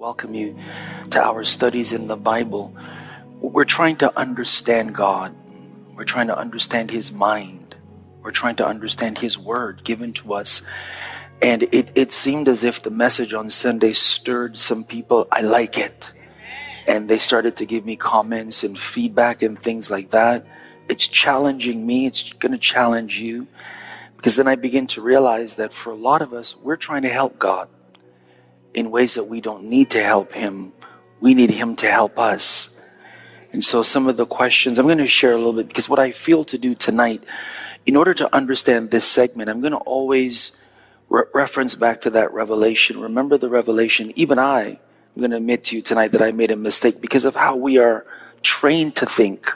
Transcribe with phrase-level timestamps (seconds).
[0.00, 0.56] welcome you
[1.10, 2.74] to our studies in the Bible.
[3.42, 5.36] We're trying to understand God.
[5.94, 7.76] We're trying to understand His mind.
[8.22, 10.62] We're trying to understand His word given to us.
[11.42, 15.28] And it, it seemed as if the message on Sunday stirred some people.
[15.30, 16.14] I like it.
[16.86, 20.46] And they started to give me comments and feedback and things like that.
[20.88, 22.06] It's challenging me.
[22.06, 23.46] It's going to challenge you.
[24.16, 27.10] Because then I begin to realize that for a lot of us, we're trying to
[27.10, 27.68] help God
[28.74, 30.72] in ways that we don't need to help Him.
[31.20, 32.82] We need Him to help us.
[33.52, 35.98] And so, some of the questions I'm going to share a little bit because what
[35.98, 37.24] I feel to do tonight,
[37.86, 40.60] in order to understand this segment, I'm going to always
[41.08, 43.00] re- reference back to that revelation.
[43.00, 44.12] Remember the revelation.
[44.16, 47.24] Even I, I'm going to admit to you tonight that I made a mistake because
[47.24, 48.06] of how we are
[48.42, 49.46] trained to think.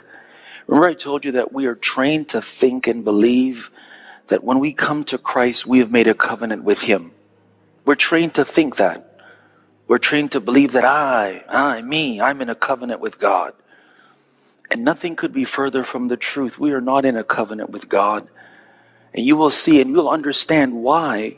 [0.67, 3.71] Remember, I told you that we are trained to think and believe
[4.27, 7.11] that when we come to Christ, we have made a covenant with Him.
[7.85, 9.21] We're trained to think that.
[9.87, 13.53] We're trained to believe that I, I, me, I'm in a covenant with God.
[14.71, 16.57] And nothing could be further from the truth.
[16.57, 18.27] We are not in a covenant with God.
[19.13, 21.37] And you will see and you'll understand why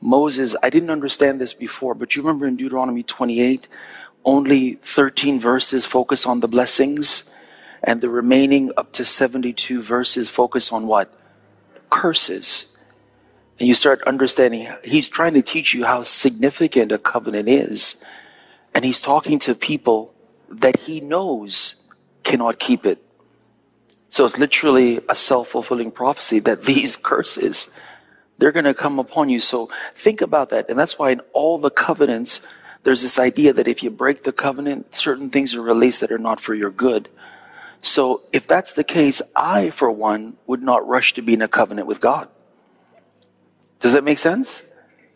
[0.00, 3.68] Moses, I didn't understand this before, but you remember in Deuteronomy 28,
[4.24, 7.32] only 13 verses focus on the blessings,
[7.84, 11.12] and the remaining up to 72 verses focus on what?
[11.90, 12.71] Curses.
[13.58, 18.02] And you start understanding, he's trying to teach you how significant a covenant is.
[18.74, 20.14] And he's talking to people
[20.48, 21.88] that he knows
[22.22, 23.04] cannot keep it.
[24.08, 27.68] So it's literally a self fulfilling prophecy that these curses,
[28.38, 29.40] they're going to come upon you.
[29.40, 30.68] So think about that.
[30.68, 32.46] And that's why in all the covenants,
[32.82, 36.18] there's this idea that if you break the covenant, certain things are released that are
[36.18, 37.08] not for your good.
[37.80, 41.48] So if that's the case, I, for one, would not rush to be in a
[41.48, 42.28] covenant with God.
[43.82, 44.62] Does that make sense?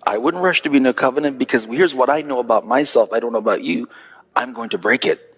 [0.02, 3.12] I wouldn't rush to be in a covenant because here's what I know about myself.
[3.12, 3.88] I don't know about you.
[4.34, 5.34] I'm going to break it.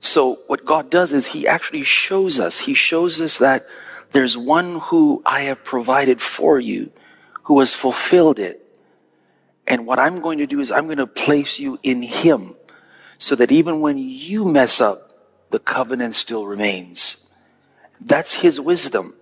[0.00, 3.66] So what God does is he actually shows us, he shows us that
[4.12, 6.90] there's one who I have provided for you,
[7.44, 8.66] who has fulfilled it.
[9.66, 12.54] And what I'm going to do is I'm going to place you in him
[13.18, 15.12] so that even when you mess up,
[15.50, 17.30] the covenant still remains.
[18.00, 19.14] That's his wisdom.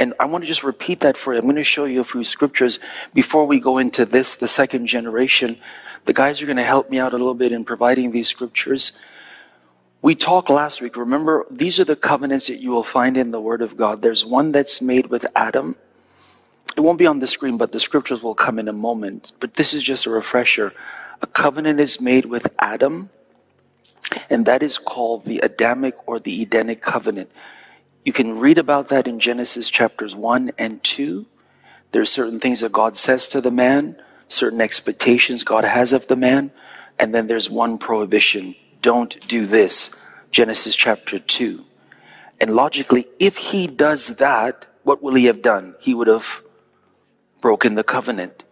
[0.00, 1.38] And I want to just repeat that for you.
[1.38, 2.78] I'm going to show you a few scriptures
[3.12, 5.58] before we go into this, the second generation.
[6.06, 8.92] The guys are going to help me out a little bit in providing these scriptures.
[10.00, 10.96] We talked last week.
[10.96, 14.00] Remember, these are the covenants that you will find in the Word of God.
[14.00, 15.76] There's one that's made with Adam.
[16.74, 19.32] It won't be on the screen, but the scriptures will come in a moment.
[19.38, 20.72] But this is just a refresher.
[21.20, 23.10] A covenant is made with Adam,
[24.30, 27.30] and that is called the Adamic or the Edenic covenant.
[28.04, 31.26] You can read about that in Genesis chapters 1 and 2.
[31.92, 33.96] There are certain things that God says to the man,
[34.28, 36.52] certain expectations God has of the man,
[36.98, 39.90] and then there's one prohibition don't do this.
[40.30, 41.64] Genesis chapter 2.
[42.40, 45.74] And logically, if he does that, what will he have done?
[45.80, 46.42] He would have
[47.40, 48.44] broken the covenant.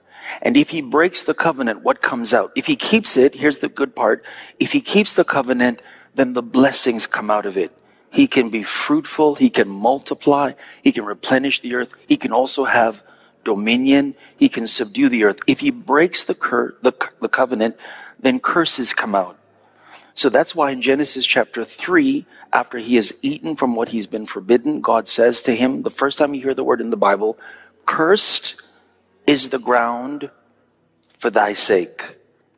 [0.43, 2.53] And if he breaks the covenant, what comes out?
[2.55, 4.25] If he keeps it, here's the good part.
[4.61, 5.81] If he keeps the covenant,
[6.15, 7.75] then the blessings come out of it.
[8.11, 9.35] He can be fruitful.
[9.37, 10.53] He can multiply.
[10.83, 11.93] He can replenish the earth.
[12.07, 13.03] He can also have
[13.45, 14.15] dominion.
[14.37, 15.41] He can subdue the earth.
[15.47, 17.77] If he breaks the, cur- the, the covenant,
[18.19, 19.39] then curses come out.
[20.15, 24.27] So that's why in Genesis chapter 3, after he has eaten from what he's been
[24.27, 27.39] forbidden, God says to him, the first time you hear the word in the Bible,
[27.87, 28.61] cursed
[29.27, 30.31] is the ground
[31.19, 32.17] for thy sake.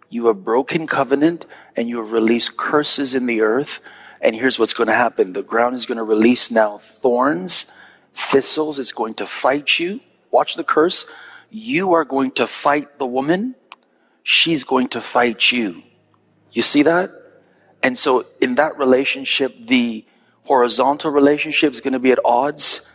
[0.08, 1.44] You have broken covenant
[1.76, 3.80] and you have released curses in the earth
[4.20, 7.72] and here's what's going to happen the ground is going to release now thorns,
[8.14, 8.78] thistles.
[8.78, 10.00] It's going to fight you.
[10.30, 11.06] Watch the curse.
[11.50, 13.54] You are going to fight the woman.
[14.22, 15.82] She's going to fight you.
[16.52, 17.12] You see that?
[17.82, 20.04] And so in that relationship, the
[20.44, 22.90] horizontal relationship is going to be at odds.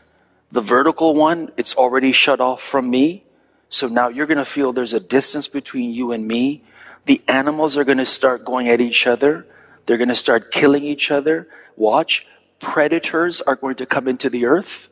[0.52, 3.24] The vertical one, it's already shut off from me.
[3.70, 6.64] So now you're going to feel there's a distance between you and me.
[7.06, 9.48] The animals are going to start going at each other.
[9.86, 11.48] They're going to start killing each other.
[11.76, 12.28] Watch.
[12.60, 14.88] Predators are going to come into the earth.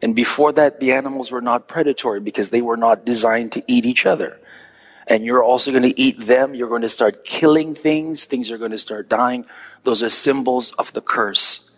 [0.00, 3.84] And before that, the animals were not predatory because they were not designed to eat
[3.84, 4.40] each other.
[5.08, 6.54] And you're also going to eat them.
[6.54, 8.24] You're going to start killing things.
[8.24, 9.46] Things are going to start dying.
[9.84, 11.76] Those are symbols of the curse.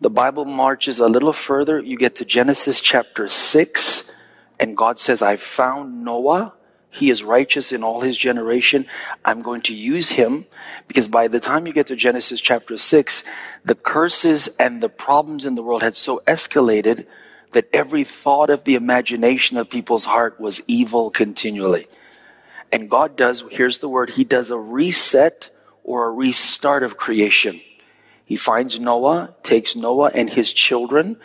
[0.00, 1.80] The Bible marches a little further.
[1.80, 4.12] You get to Genesis chapter 6,
[4.60, 6.54] and God says, I found Noah
[6.94, 8.86] he is righteous in all his generation.
[9.24, 10.46] I'm going to use him
[10.86, 13.24] because by the time you get to Genesis chapter 6,
[13.64, 17.06] the curses and the problems in the world had so escalated
[17.50, 21.88] that every thought of the imagination of people's heart was evil continually.
[22.70, 25.50] And God does, here's the word, He does a reset
[25.82, 27.60] or a restart of creation.
[28.24, 31.18] He finds Noah, takes Noah and his children.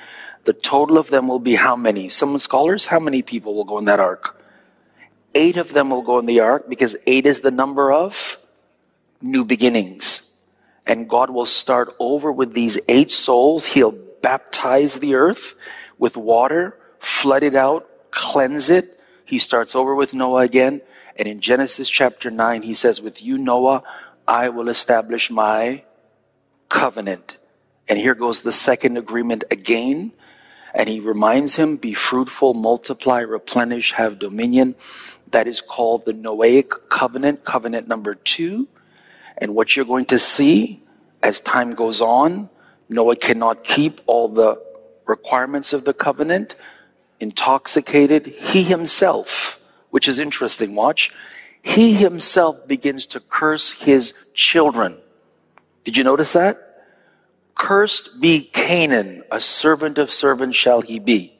[0.45, 2.09] The total of them will be how many?
[2.09, 4.38] Some scholars, how many people will go in that ark?
[5.35, 8.39] Eight of them will go in the ark because eight is the number of
[9.21, 10.33] new beginnings.
[10.85, 13.67] And God will start over with these eight souls.
[13.67, 13.91] He'll
[14.21, 15.55] baptize the earth
[15.97, 18.99] with water, flood it out, cleanse it.
[19.23, 20.81] He starts over with Noah again.
[21.15, 23.83] And in Genesis chapter 9, he says, With you, Noah,
[24.27, 25.83] I will establish my
[26.69, 27.37] covenant.
[27.87, 30.13] And here goes the second agreement again.
[30.73, 34.75] And he reminds him, Be fruitful, multiply, replenish, have dominion.
[35.31, 38.67] That is called the Noahic covenant, covenant number two.
[39.37, 40.83] And what you're going to see
[41.21, 42.49] as time goes on,
[42.87, 44.61] Noah cannot keep all the
[45.05, 46.55] requirements of the covenant,
[47.19, 48.27] intoxicated.
[48.27, 51.11] He himself, which is interesting, watch,
[51.61, 54.97] he himself begins to curse his children.
[55.83, 56.68] Did you notice that?
[57.59, 61.33] Cursed be Canaan, a servant of servants shall he be.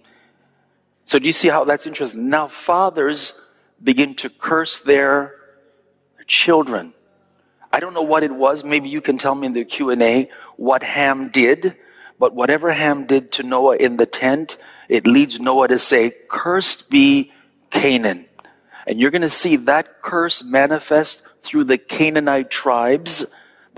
[1.06, 2.30] So do you see how that's interesting?
[2.30, 3.42] Now fathers
[3.82, 5.36] begin to curse their
[6.28, 6.94] children.
[7.72, 8.66] I don't know what it was.
[8.66, 11.78] Maybe you can tell me in the Q&A what Ham did.
[12.20, 14.58] But whatever Ham did to Noah in the tent,
[14.90, 17.32] it leads Noah to say, cursed be
[17.70, 18.26] Canaan.
[18.86, 23.26] And you're going to see that curse manifest through the Canaanite tribes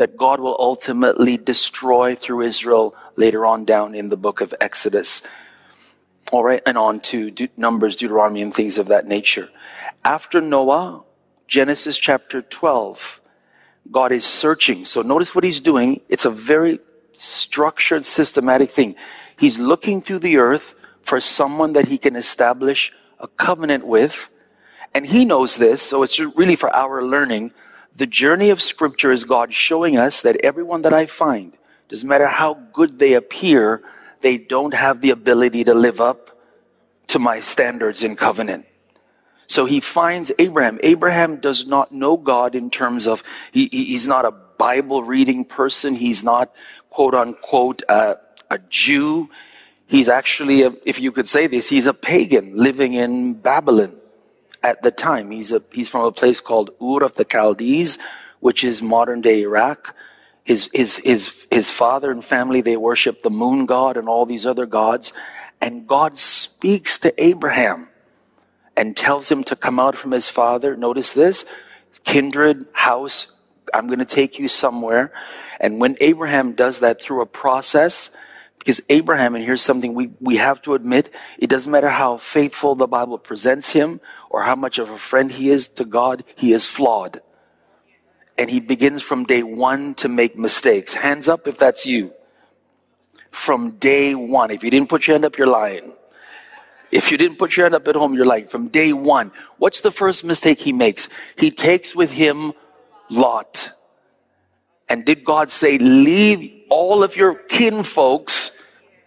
[0.01, 5.21] that God will ultimately destroy through Israel later on down in the book of Exodus.
[6.31, 9.49] All right, and on to De- Numbers, Deuteronomy, and things of that nature.
[10.03, 11.03] After Noah,
[11.47, 13.21] Genesis chapter 12,
[13.91, 14.85] God is searching.
[14.85, 16.01] So notice what he's doing.
[16.09, 16.79] It's a very
[17.13, 18.95] structured, systematic thing.
[19.37, 20.73] He's looking through the earth
[21.03, 24.31] for someone that he can establish a covenant with.
[24.95, 27.51] And he knows this, so it's really for our learning.
[28.01, 31.55] The journey of scripture is God showing us that everyone that I find,
[31.87, 33.83] doesn't matter how good they appear,
[34.21, 36.35] they don't have the ability to live up
[37.09, 38.65] to my standards in covenant.
[39.45, 40.79] So he finds Abraham.
[40.81, 45.93] Abraham does not know God in terms of, he, he's not a Bible reading person.
[45.93, 46.51] He's not
[46.89, 48.15] quote unquote uh,
[48.49, 49.29] a Jew.
[49.85, 54.00] He's actually, a, if you could say this, he's a pagan living in Babylon
[54.63, 55.31] at the time.
[55.31, 57.97] He's, a, he's from a place called Ur of the Chaldees,
[58.39, 59.95] which is modern day Iraq.
[60.43, 64.45] His, his, his, his father and family, they worship the moon god and all these
[64.45, 65.13] other gods.
[65.59, 67.89] And God speaks to Abraham
[68.75, 70.75] and tells him to come out from his father.
[70.75, 71.45] Notice this
[72.03, 73.37] kindred, house,
[73.73, 75.13] I'm going to take you somewhere.
[75.59, 78.09] And when Abraham does that through a process,
[78.57, 82.75] because Abraham, and here's something we, we have to admit, it doesn't matter how faithful
[82.75, 86.53] the Bible presents him or how much of a friend he is to God, he
[86.53, 87.21] is flawed.
[88.37, 90.93] And he begins from day one to make mistakes.
[90.93, 92.13] Hands up if that's you.
[93.29, 94.49] From day one.
[94.49, 95.93] If you didn't put your hand up, you're lying.
[96.91, 98.47] If you didn't put your hand up at home, you're lying.
[98.47, 99.31] From day one.
[99.57, 101.09] What's the first mistake he makes?
[101.35, 102.53] He takes with him
[103.09, 103.71] Lot.
[104.87, 108.51] And did God say, leave all of your kin folks,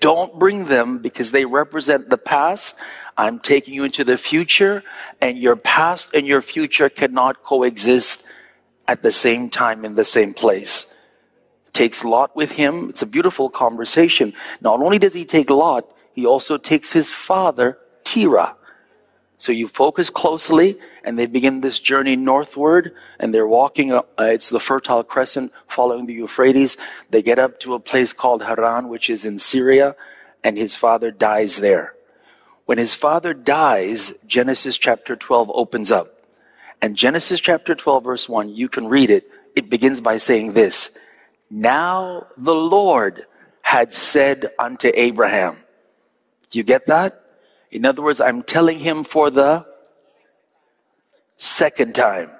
[0.00, 2.76] don't bring them because they represent the past.
[3.16, 4.82] I'm taking you into the future
[5.20, 8.25] and your past and your future cannot coexist
[8.88, 10.92] at the same time in the same place.
[11.73, 12.88] Takes Lot with him.
[12.88, 14.35] It's a beautiful conversation.
[14.61, 18.56] Not only does he take Lot, he also takes his father, Terah.
[19.37, 24.12] So you focus closely, and they begin this journey northward, and they're walking up.
[24.18, 26.76] Uh, it's the Fertile Crescent following the Euphrates.
[27.11, 29.97] They get up to a place called Haran, which is in Syria,
[30.44, 31.94] and his father dies there.
[32.66, 36.25] When his father dies, Genesis chapter 12 opens up.
[36.80, 39.30] And Genesis chapter 12, verse 1, you can read it.
[39.54, 40.97] It begins by saying this
[41.50, 43.26] Now the Lord
[43.62, 45.56] had said unto Abraham.
[46.50, 47.25] Do you get that?
[47.71, 49.66] In other words, I'm telling him for the
[51.37, 52.30] second time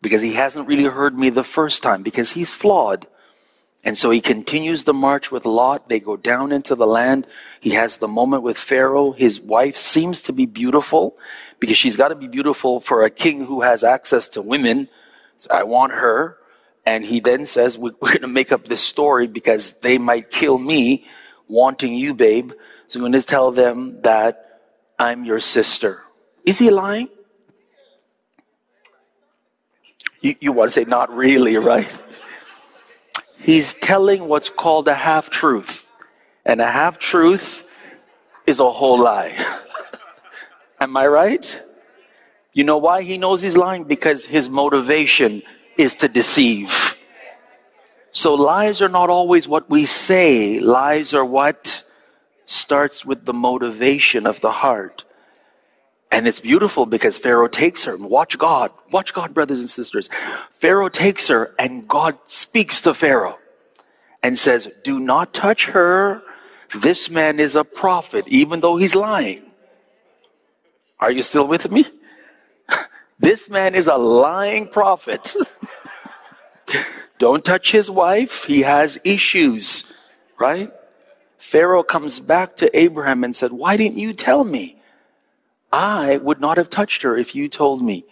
[0.00, 3.06] because he hasn't really heard me the first time because he's flawed.
[3.84, 5.88] And so he continues the march with Lot.
[5.88, 7.26] They go down into the land.
[7.60, 9.12] He has the moment with Pharaoh.
[9.12, 11.16] His wife seems to be beautiful
[11.60, 14.88] because she's got to be beautiful for a king who has access to women.
[15.38, 16.36] So I want her.
[16.84, 20.58] And he then says, We're going to make up this story because they might kill
[20.58, 21.06] me
[21.48, 22.52] wanting you, babe.
[22.88, 24.60] So I'm going to tell them that
[24.98, 26.02] I'm your sister.
[26.44, 27.08] Is he lying?
[30.20, 31.90] You, you want to say, not really, right?
[33.40, 35.86] He's telling what's called a half truth.
[36.44, 37.62] And a half truth
[38.46, 39.34] is a whole lie.
[40.80, 41.62] Am I right?
[42.52, 43.84] You know why he knows he's lying?
[43.84, 45.42] Because his motivation
[45.78, 46.96] is to deceive.
[48.12, 50.58] So lies are not always what we say.
[50.58, 51.84] Lies are what
[52.46, 55.04] starts with the motivation of the heart.
[56.12, 57.96] And it's beautiful because Pharaoh takes her.
[57.96, 58.72] Watch God.
[58.90, 60.08] Watch God, brothers and sisters.
[60.50, 63.38] Pharaoh takes her and God speaks to Pharaoh
[64.22, 66.22] and says, Do not touch her.
[66.74, 69.42] This man is a prophet, even though he's lying.
[70.98, 71.86] Are you still with me?
[73.20, 75.36] This man is a lying prophet.
[77.18, 78.44] Don't touch his wife.
[78.44, 79.92] He has issues,
[80.38, 80.72] right?
[81.36, 84.79] Pharaoh comes back to Abraham and said, Why didn't you tell me?
[85.72, 88.04] I would not have touched her if you told me.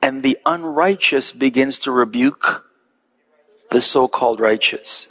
[0.00, 2.64] And the unrighteous begins to rebuke
[3.70, 5.08] the so called righteous.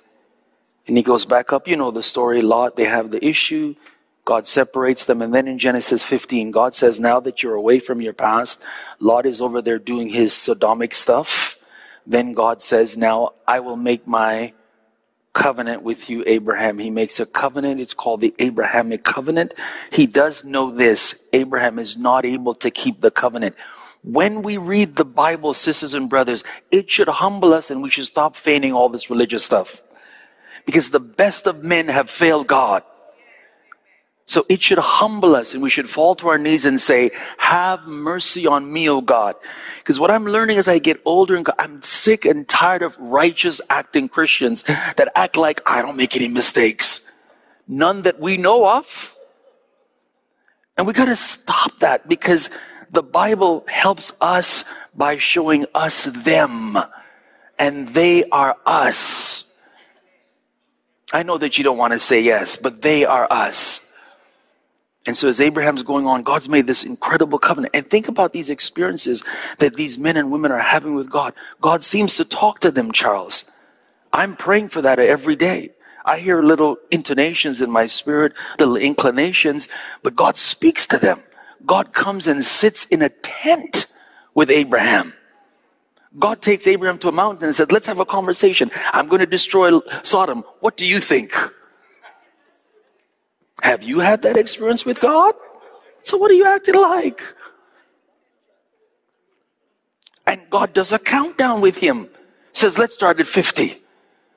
[0.88, 1.68] And he goes back up.
[1.68, 3.76] You know the story, Lot, they have the issue.
[4.24, 5.22] God separates them.
[5.22, 8.64] And then in Genesis 15, God says, Now that you're away from your past,
[9.00, 11.58] Lot is over there doing his Sodomic stuff.
[12.06, 14.54] Then God says, Now I will make my
[15.38, 16.80] covenant with you, Abraham.
[16.80, 17.80] He makes a covenant.
[17.80, 19.54] It's called the Abrahamic covenant.
[19.92, 21.28] He does know this.
[21.32, 23.56] Abraham is not able to keep the covenant.
[24.02, 28.06] When we read the Bible, sisters and brothers, it should humble us and we should
[28.06, 29.84] stop feigning all this religious stuff.
[30.66, 32.82] Because the best of men have failed God.
[34.28, 37.88] So it should humble us and we should fall to our knees and say, have
[37.88, 39.36] mercy on me, O God.
[39.78, 43.62] Because what I'm learning as I get older and I'm sick and tired of righteous
[43.70, 47.10] acting Christians that act like I don't make any mistakes.
[47.70, 49.16] None that we know of.
[50.78, 52.50] And we got to stop that because
[52.92, 56.78] the Bible helps us by showing us them
[57.58, 59.46] and they are us.
[61.14, 63.87] I know that you don't want to say yes, but they are us.
[65.08, 67.74] And so as Abraham's going on, God's made this incredible covenant.
[67.74, 69.24] And think about these experiences
[69.60, 71.34] that these men and women are having with God.
[71.62, 73.50] God seems to talk to them, Charles.
[74.12, 75.72] I'm praying for that every day.
[76.06, 79.68] I hear little intonations in my spirit, little inclinations,
[80.04, 81.24] but God speaks to them.
[81.66, 83.88] God comes and sits in a tent
[84.36, 85.14] with Abraham.
[86.18, 88.72] God takes Abraham to a mountain and says, let's have a conversation.
[88.94, 90.44] I'm going to destroy Sodom.
[90.62, 91.34] What do you think?
[93.62, 95.34] Have you had that experience with God?
[96.02, 97.22] So what are you acting like?
[100.26, 102.10] And God does a countdown with him.
[102.52, 103.82] Says, let's start at 50.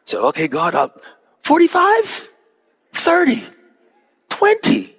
[0.04, 0.88] So, okay, God, uh,
[1.42, 2.28] 45,
[2.92, 3.44] 30,
[4.28, 4.94] 20.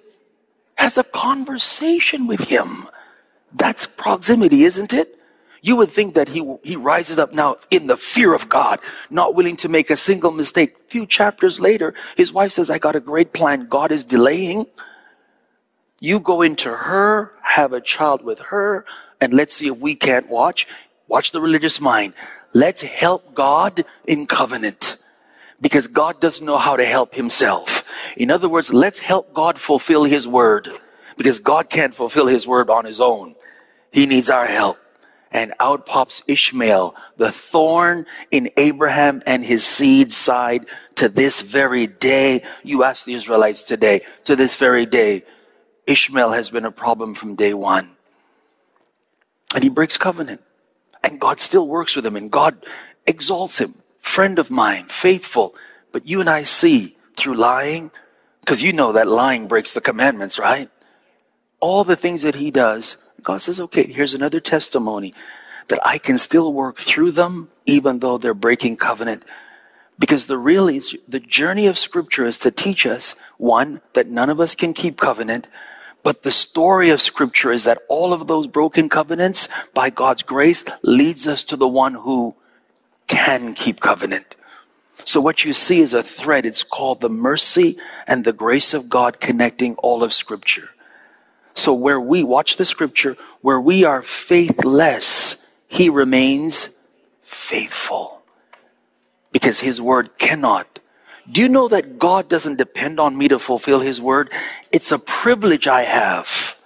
[0.76, 2.88] Has a conversation with him.
[3.52, 5.18] That's proximity, isn't it?
[5.64, 9.36] You would think that he, he rises up now in the fear of God, not
[9.36, 10.76] willing to make a single mistake.
[10.88, 13.68] Few chapters later, his wife says, I got a great plan.
[13.68, 14.66] God is delaying.
[16.00, 18.84] You go into her, have a child with her,
[19.20, 20.66] and let's see if we can't watch.
[21.06, 22.14] Watch the religious mind.
[22.52, 24.96] Let's help God in covenant
[25.60, 27.88] because God doesn't know how to help himself.
[28.16, 30.68] In other words, let's help God fulfill his word
[31.16, 33.36] because God can't fulfill his word on his own.
[33.92, 34.81] He needs our help
[35.32, 41.86] and out pops Ishmael, the thorn in Abraham and his seed side to this very
[41.86, 42.44] day.
[42.62, 45.24] You ask the Israelites today, to this very day,
[45.86, 47.96] Ishmael has been a problem from day one.
[49.54, 50.42] And he breaks covenant.
[51.02, 52.64] And God still works with him and God
[53.06, 53.74] exalts him.
[53.98, 55.54] Friend of mine, faithful.
[55.90, 57.90] But you and I see through lying,
[58.40, 60.70] because you know that lying breaks the commandments, right?
[61.60, 65.12] All the things that he does God says, okay, here's another testimony
[65.68, 69.24] that I can still work through them even though they're breaking covenant.
[69.98, 74.40] Because the really, the journey of scripture is to teach us, one, that none of
[74.40, 75.46] us can keep covenant,
[76.02, 80.64] but the story of scripture is that all of those broken covenants, by God's grace,
[80.82, 82.34] leads us to the one who
[83.06, 84.34] can keep covenant.
[85.04, 86.46] So what you see is a thread.
[86.46, 90.70] It's called the mercy and the grace of God connecting all of scripture.
[91.54, 96.70] So where we, watch the scripture, where we are faithless, he remains
[97.22, 98.22] faithful.
[99.32, 100.78] Because his word cannot.
[101.30, 104.30] Do you know that God doesn't depend on me to fulfill his word?
[104.72, 106.56] It's a privilege I have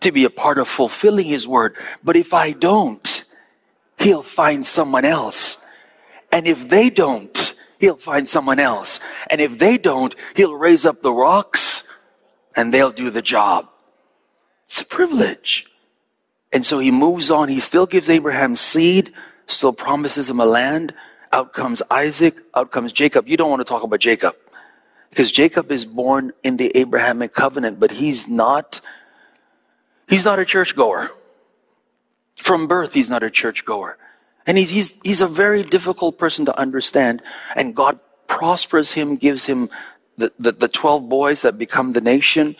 [0.00, 1.76] to be a part of fulfilling his word.
[2.04, 3.24] But if I don't,
[3.98, 5.58] he'll find someone else.
[6.30, 9.00] And if they don't, he'll find someone else.
[9.30, 11.84] And if they don't, he'll raise up the rocks
[12.54, 13.68] and they'll do the job.
[14.72, 15.66] It's a privilege.
[16.50, 17.50] And so he moves on.
[17.50, 19.12] He still gives Abraham seed,
[19.46, 20.94] still promises him a land.
[21.30, 23.28] Out comes Isaac, out comes Jacob.
[23.28, 24.34] You don't want to talk about Jacob
[25.10, 28.80] because Jacob is born in the Abrahamic covenant, but he's not,
[30.08, 31.10] he's not a churchgoer.
[32.36, 33.98] From birth, he's not a churchgoer.
[34.46, 37.20] And he's, he's, he's a very difficult person to understand.
[37.56, 39.68] And God prospers him, gives him
[40.16, 42.56] the, the, the 12 boys that become the nation.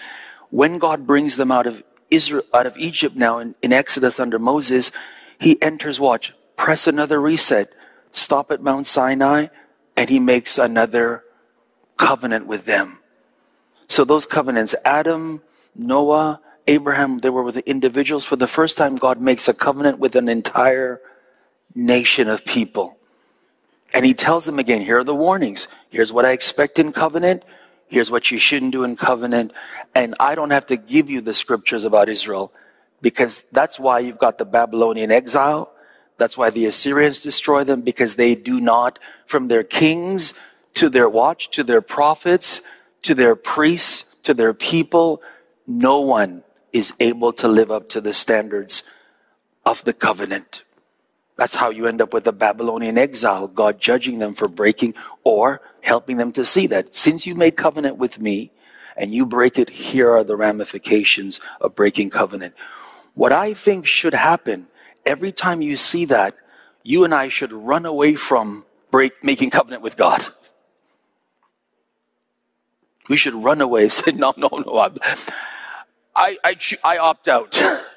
[0.51, 4.39] When God brings them out of Israel, out of Egypt now in, in Exodus under
[4.39, 4.91] Moses,
[5.39, 7.69] he enters, watch, press another reset,
[8.13, 9.49] stop at Mount Sinai,
[9.97, 11.25] and he makes another
[11.97, 12.99] covenant with them.
[13.89, 15.43] So those covenants, Adam,
[15.75, 18.25] Noah, Abraham, they were with the individuals.
[18.25, 21.01] For the first time, God makes a covenant with an entire
[21.75, 22.97] nation of people.
[23.93, 25.69] And he tells them again, here are the warnings.
[25.91, 27.45] Here's what I expect in covenant.
[27.93, 29.53] Here's what you shouldn't do in covenant.
[29.95, 32.51] And I don't have to give you the scriptures about Israel
[33.03, 35.71] because that's why you've got the Babylonian exile.
[36.17, 40.33] That's why the Assyrians destroy them because they do not, from their kings
[40.73, 42.63] to their watch, to their prophets,
[43.03, 45.21] to their priests, to their people,
[45.67, 48.85] no one is able to live up to the standards
[49.67, 50.63] of the covenant.
[51.43, 54.95] That's how you end up with the Babylonian exile, God judging them for breaking
[55.25, 58.53] or helping them to see that since you made covenant with me
[58.97, 62.55] and you break it, here are the ramifications of breaking covenant.
[63.15, 64.69] What I think should happen
[65.05, 66.37] every time you see that,
[66.85, 70.25] you and I should run away from break making covenant with God.
[73.09, 74.79] We should run away say, no, no, no,
[76.15, 77.61] I, I, I opt out.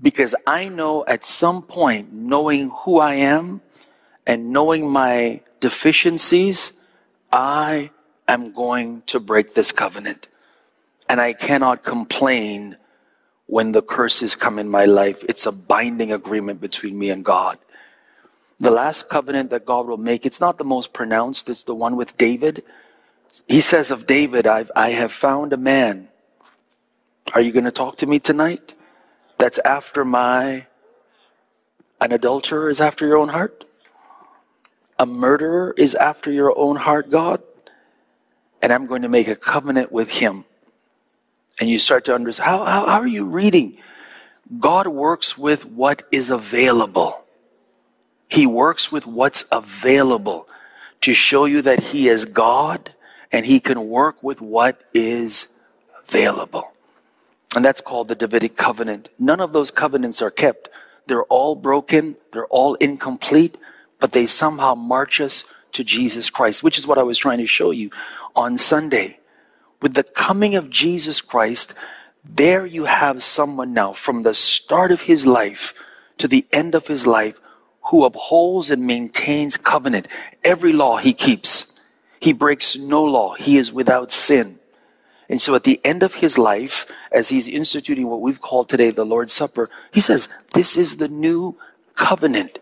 [0.00, 3.60] because I know at some point, knowing who I am
[4.26, 6.72] and knowing my deficiencies,
[7.32, 7.90] I
[8.28, 10.28] am going to break this covenant.
[11.08, 12.76] And I cannot complain
[13.46, 15.22] when the curses come in my life.
[15.28, 17.58] It's a binding agreement between me and God.
[18.58, 21.96] The last covenant that God will make, it's not the most pronounced, it's the one
[21.96, 22.62] with David.
[23.48, 26.08] He says of David, I've, I have found a man.
[27.34, 28.74] Are you going to talk to me tonight?
[29.38, 30.66] That's after my.
[32.00, 33.64] An adulterer is after your own heart?
[34.98, 37.42] A murderer is after your own heart, God?
[38.60, 40.44] And I'm going to make a covenant with him.
[41.60, 43.78] And you start to understand how, how, how are you reading?
[44.58, 47.24] God works with what is available.
[48.28, 50.48] He works with what's available
[51.02, 52.94] to show you that He is God
[53.32, 55.48] and He can work with what is
[56.06, 56.73] available.
[57.54, 59.08] And that's called the Davidic covenant.
[59.18, 60.68] None of those covenants are kept.
[61.06, 63.56] They're all broken, they're all incomplete,
[64.00, 67.46] but they somehow march us to Jesus Christ, which is what I was trying to
[67.46, 67.90] show you
[68.34, 69.18] on Sunday.
[69.82, 71.74] With the coming of Jesus Christ,
[72.24, 75.74] there you have someone now from the start of his life
[76.18, 77.40] to the end of his life
[77.90, 80.08] who upholds and maintains covenant.
[80.42, 81.78] Every law he keeps.
[82.18, 83.34] He breaks no law.
[83.34, 84.58] He is without sin.
[85.28, 88.90] And so at the end of his life, as he's instituting what we've called today
[88.90, 91.56] the Lord's Supper, he says, This is the new
[91.94, 92.58] covenant.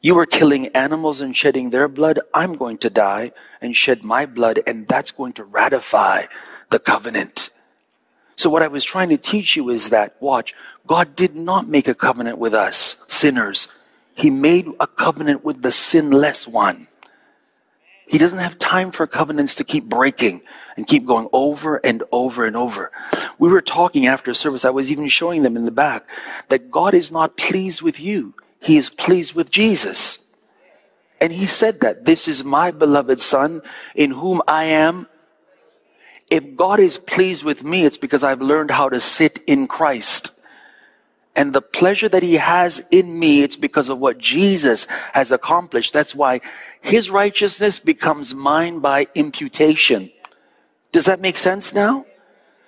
[0.00, 2.20] You are killing animals and shedding their blood.
[2.34, 6.26] I'm going to die and shed my blood, and that's going to ratify
[6.70, 7.50] the covenant.
[8.36, 10.54] So, what I was trying to teach you is that, watch,
[10.86, 13.68] God did not make a covenant with us, sinners.
[14.14, 16.88] He made a covenant with the sinless one.
[18.12, 20.42] He doesn't have time for covenants to keep breaking
[20.76, 22.92] and keep going over and over and over.
[23.38, 26.06] We were talking after service, I was even showing them in the back
[26.48, 28.34] that God is not pleased with you.
[28.60, 30.30] He is pleased with Jesus.
[31.22, 33.62] And he said that this is my beloved son
[33.94, 35.06] in whom I am.
[36.30, 40.38] If God is pleased with me, it's because I've learned how to sit in Christ.
[41.34, 45.92] And the pleasure that he has in me, it's because of what Jesus has accomplished.
[45.92, 46.42] That's why
[46.82, 50.12] his righteousness becomes mine by imputation.
[50.92, 52.04] Does that make sense now?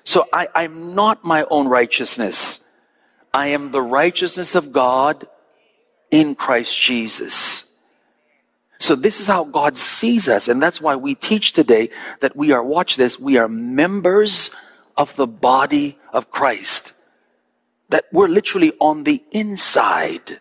[0.02, 2.60] So I, I'm not my own righteousness.
[3.34, 5.28] I am the righteousness of God
[6.10, 7.70] in Christ Jesus.
[8.78, 10.48] So this is how God sees us.
[10.48, 14.50] And that's why we teach today that we are, watch this, we are members
[14.96, 16.93] of the body of Christ
[17.88, 20.40] that we're literally on the inside,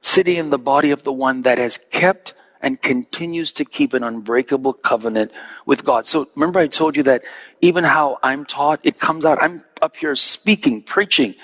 [0.00, 4.02] sitting in the body of the one that has kept and continues to keep an
[4.04, 5.32] unbreakable covenant
[5.66, 6.06] with God.
[6.06, 7.22] So remember I told you that
[7.60, 9.42] even how I'm taught, it comes out.
[9.42, 11.34] I'm up here speaking, preaching,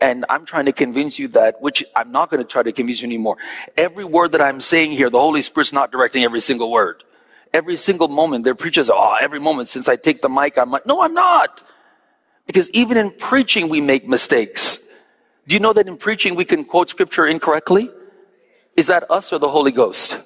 [0.00, 3.02] and I'm trying to convince you that, which I'm not going to try to convince
[3.02, 3.36] you anymore.
[3.76, 7.02] Every word that I'm saying here, the Holy Spirit's not directing every single word.
[7.52, 10.86] Every single moment, there preachers, oh, every moment since I take the mic, I'm like,
[10.86, 11.62] no, I'm not.
[12.48, 14.80] Because even in preaching, we make mistakes.
[15.46, 17.90] Do you know that in preaching we can quote scripture incorrectly?
[18.76, 20.18] Is that us or the Holy Ghost?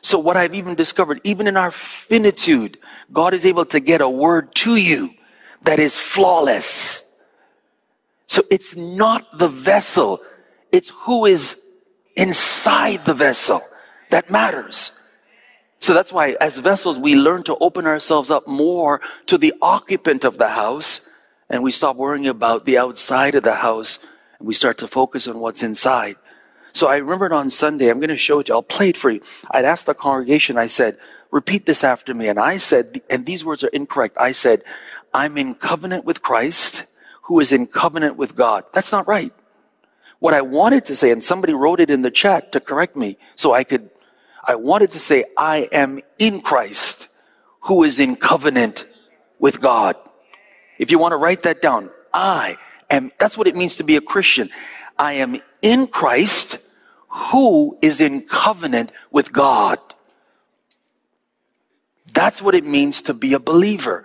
[0.00, 2.78] So, what I've even discovered, even in our finitude,
[3.12, 5.14] God is able to get a word to you
[5.62, 7.08] that is flawless.
[8.26, 10.22] So it's not the vessel,
[10.72, 11.60] it's who is
[12.16, 13.60] inside the vessel
[14.10, 14.98] that matters.
[15.82, 20.24] So that's why, as vessels, we learn to open ourselves up more to the occupant
[20.24, 21.08] of the house,
[21.50, 23.98] and we stop worrying about the outside of the house,
[24.38, 26.14] and we start to focus on what's inside.
[26.72, 28.54] So I remembered on Sunday, I'm going to show it to you.
[28.54, 29.22] I'll play it for you.
[29.50, 30.98] I'd asked the congregation, I said,
[31.32, 32.28] repeat this after me.
[32.28, 34.16] And I said, and these words are incorrect.
[34.20, 34.62] I said,
[35.12, 36.84] I'm in covenant with Christ,
[37.22, 38.64] who is in covenant with God.
[38.72, 39.34] That's not right.
[40.20, 43.18] What I wanted to say, and somebody wrote it in the chat to correct me
[43.34, 43.90] so I could,
[44.44, 47.08] I wanted to say, I am in Christ,
[47.62, 48.86] who is in covenant
[49.38, 49.96] with God.
[50.78, 52.58] If you want to write that down, I
[52.90, 54.50] am, that's what it means to be a Christian.
[54.98, 56.58] I am in Christ,
[57.08, 59.78] who is in covenant with God.
[62.12, 64.04] That's what it means to be a believer.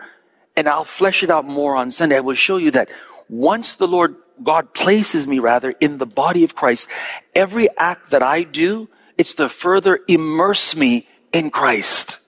[0.55, 2.17] And I'll flesh it out more on Sunday.
[2.17, 2.89] I will show you that
[3.29, 6.87] once the Lord God places me rather in the body of Christ,
[7.35, 12.19] every act that I do, it's to further immerse me in Christ.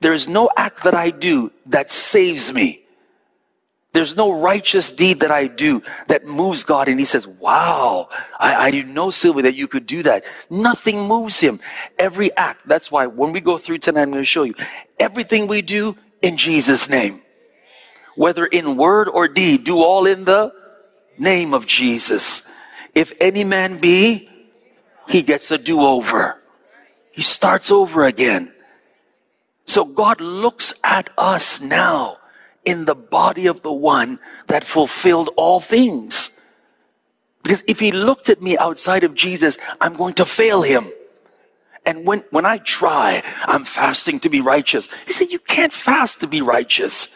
[0.00, 2.80] There is no act that I do that saves me.
[3.92, 6.88] There's no righteous deed that I do that moves God.
[6.88, 8.08] And he says, wow,
[8.38, 10.24] I, I, didn't know, Sylvia, that you could do that.
[10.48, 11.58] Nothing moves him.
[11.98, 12.68] Every act.
[12.68, 14.54] That's why when we go through tonight, I'm going to show you
[14.98, 17.20] everything we do in Jesus' name.
[18.14, 20.52] Whether in word or deed, do all in the
[21.18, 22.42] name of Jesus.
[22.94, 24.29] If any man be,
[25.10, 26.40] he gets a do over.
[27.12, 28.52] He starts over again.
[29.66, 32.18] So God looks at us now
[32.64, 34.18] in the body of the one
[34.48, 36.30] that fulfilled all things.
[37.42, 40.86] Because if he looked at me outside of Jesus, I'm going to fail him.
[41.86, 44.88] And when, when I try, I'm fasting to be righteous.
[45.06, 47.08] He said, You can't fast to be righteous.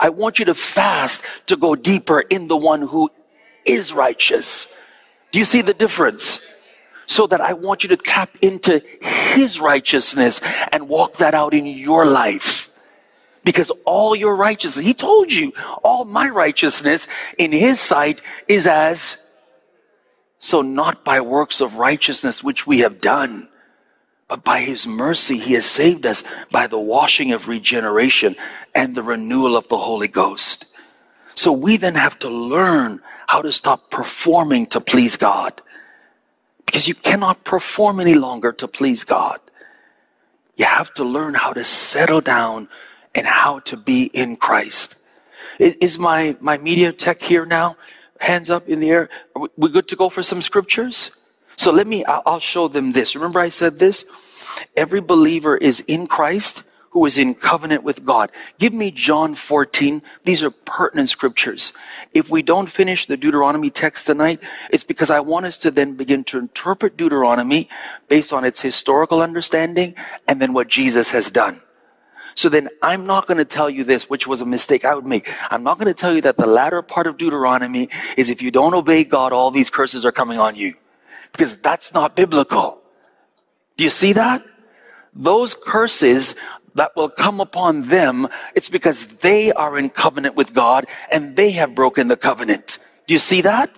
[0.00, 3.10] I want you to fast to go deeper in the one who
[3.66, 4.68] is righteous.
[5.32, 6.40] Do you see the difference?
[7.08, 10.40] So that I want you to tap into his righteousness
[10.70, 12.68] and walk that out in your life
[13.48, 19.16] because all your righteousness, he told you, all my righteousness in his sight is as
[20.38, 23.48] so not by works of righteousness which we have done,
[24.28, 28.36] but by his mercy he has saved us by the washing of regeneration
[28.74, 30.76] and the renewal of the Holy Ghost.
[31.34, 35.62] So we then have to learn how to stop performing to please God.
[36.68, 39.40] Because you cannot perform any longer to please God.
[40.54, 42.68] You have to learn how to settle down
[43.14, 45.02] and how to be in Christ.
[45.58, 47.78] Is my, my media tech here now?
[48.20, 49.08] Hands up in the air.
[49.56, 51.16] We good to go for some scriptures?
[51.56, 53.16] So let me, I'll show them this.
[53.16, 54.04] Remember I said this?
[54.76, 56.64] Every believer is in Christ
[56.98, 58.32] who is in covenant with God.
[58.58, 60.02] Give me John 14.
[60.24, 61.72] These are pertinent scriptures.
[62.12, 64.40] If we don't finish the Deuteronomy text tonight,
[64.72, 67.68] it's because I want us to then begin to interpret Deuteronomy
[68.08, 69.94] based on its historical understanding
[70.26, 71.60] and then what Jesus has done.
[72.34, 75.06] So then I'm not going to tell you this, which was a mistake I would
[75.06, 75.30] make.
[75.52, 78.50] I'm not going to tell you that the latter part of Deuteronomy is if you
[78.50, 80.74] don't obey God, all these curses are coming on you.
[81.30, 82.82] Because that's not biblical.
[83.76, 84.44] Do you see that?
[85.14, 86.36] Those curses
[86.78, 91.50] that will come upon them, it's because they are in covenant with God and they
[91.52, 92.78] have broken the covenant.
[93.06, 93.70] Do you see that?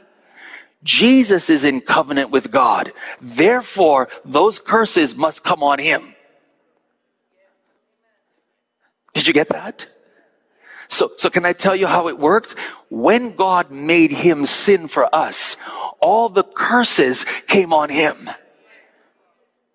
[0.82, 2.92] Jesus is in covenant with God.
[3.20, 6.14] Therefore, those curses must come on him.
[9.12, 9.86] Did you get that?
[10.88, 12.54] So, so can I tell you how it worked?
[12.88, 15.56] When God made him sin for us,
[16.00, 18.30] all the curses came on him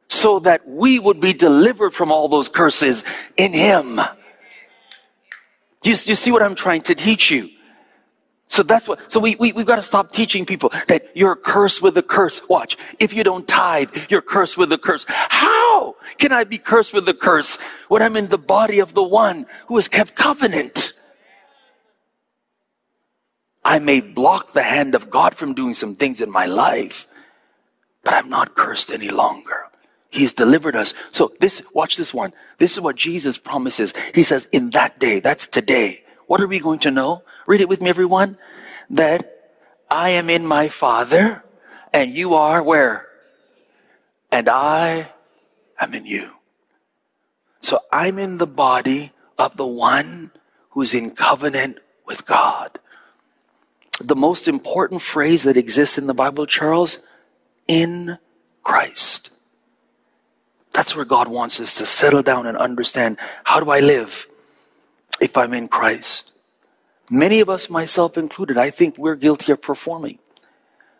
[0.07, 3.03] so that we would be delivered from all those curses
[3.37, 3.99] in him.
[5.81, 7.49] Do you, you see what I'm trying to teach you?
[8.47, 11.81] So that's what, so we, we, we've got to stop teaching people that you're cursed
[11.81, 12.47] with a curse.
[12.47, 12.77] Watch.
[12.99, 15.05] If you don't tithe, you're cursed with a curse.
[15.07, 19.03] How can I be cursed with a curse when I'm in the body of the
[19.03, 20.93] one who has kept covenant?
[23.63, 27.07] I may block the hand of God from doing some things in my life,
[28.03, 29.65] but I'm not cursed any longer.
[30.15, 30.93] He's delivered us.
[31.11, 32.33] So this, watch this one.
[32.57, 33.93] This is what Jesus promises.
[34.13, 36.03] He says, in that day, that's today.
[36.27, 37.23] What are we going to know?
[37.45, 38.37] Read it with me, everyone.
[38.89, 39.51] That
[39.91, 41.43] I am in my Father,
[41.93, 43.07] and you are where?
[44.31, 45.09] And I
[45.79, 46.31] am in you.
[47.59, 50.31] So I'm in the body of the one
[50.69, 52.79] who's in covenant with God.
[53.99, 57.05] The most important phrase that exists in the Bible, Charles,
[57.67, 58.17] in
[58.63, 59.31] Christ.
[60.75, 64.27] That's where God wants us to settle down and understand how do I live
[65.21, 66.33] if I'm in Christ?
[67.09, 70.19] Many of us, myself included, I think we're guilty of performing.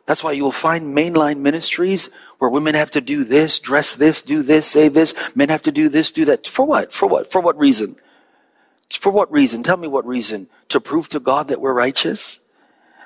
[0.06, 4.44] That's why you'll find mainline ministries where women have to do this, dress this, do
[4.44, 5.14] this, say this.
[5.36, 6.48] Men have to do this, do that.
[6.48, 6.94] For what?
[6.94, 7.30] For what?
[7.30, 7.98] For what reason?
[8.90, 9.62] For what reason?
[9.62, 10.48] Tell me what reason.
[10.70, 12.40] To prove to God that we're righteous?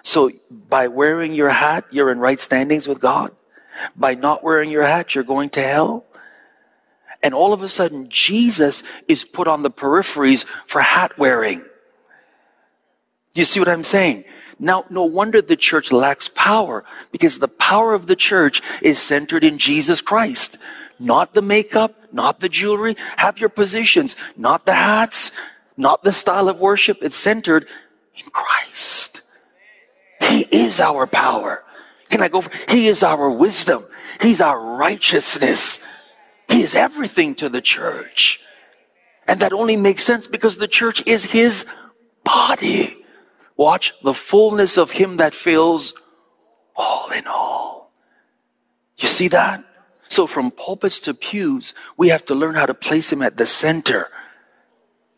[0.03, 3.31] So by wearing your hat, you're in right standings with God.
[3.95, 6.05] By not wearing your hat, you're going to hell.
[7.21, 11.65] And all of a sudden, Jesus is put on the peripheries for hat wearing.
[13.33, 14.23] You see what I'm saying?
[14.59, 19.43] Now, no wonder the church lacks power because the power of the church is centered
[19.43, 20.57] in Jesus Christ.
[20.99, 22.97] Not the makeup, not the jewelry.
[23.17, 25.31] Have your positions, not the hats,
[25.77, 26.97] not the style of worship.
[27.01, 27.67] It's centered
[28.15, 29.21] in Christ.
[30.21, 31.63] He is our power.
[32.09, 33.85] Can I go for, He is our wisdom.
[34.21, 35.79] He's our righteousness.
[36.49, 38.39] He is everything to the church.
[39.27, 41.65] And that only makes sense because the church is His
[42.23, 42.97] body.
[43.55, 45.93] Watch the fullness of Him that fills
[46.75, 47.91] all in all.
[48.97, 49.63] You see that?
[50.07, 53.45] So from pulpits to pews, we have to learn how to place Him at the
[53.45, 54.09] center.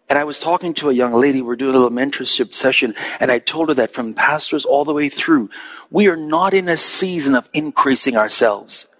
[0.10, 3.32] And I was talking to a young lady, we're doing a little mentorship session, and
[3.32, 5.50] I told her that from pastors all the way through,
[5.89, 8.91] we are not in a season of increasing ourselves.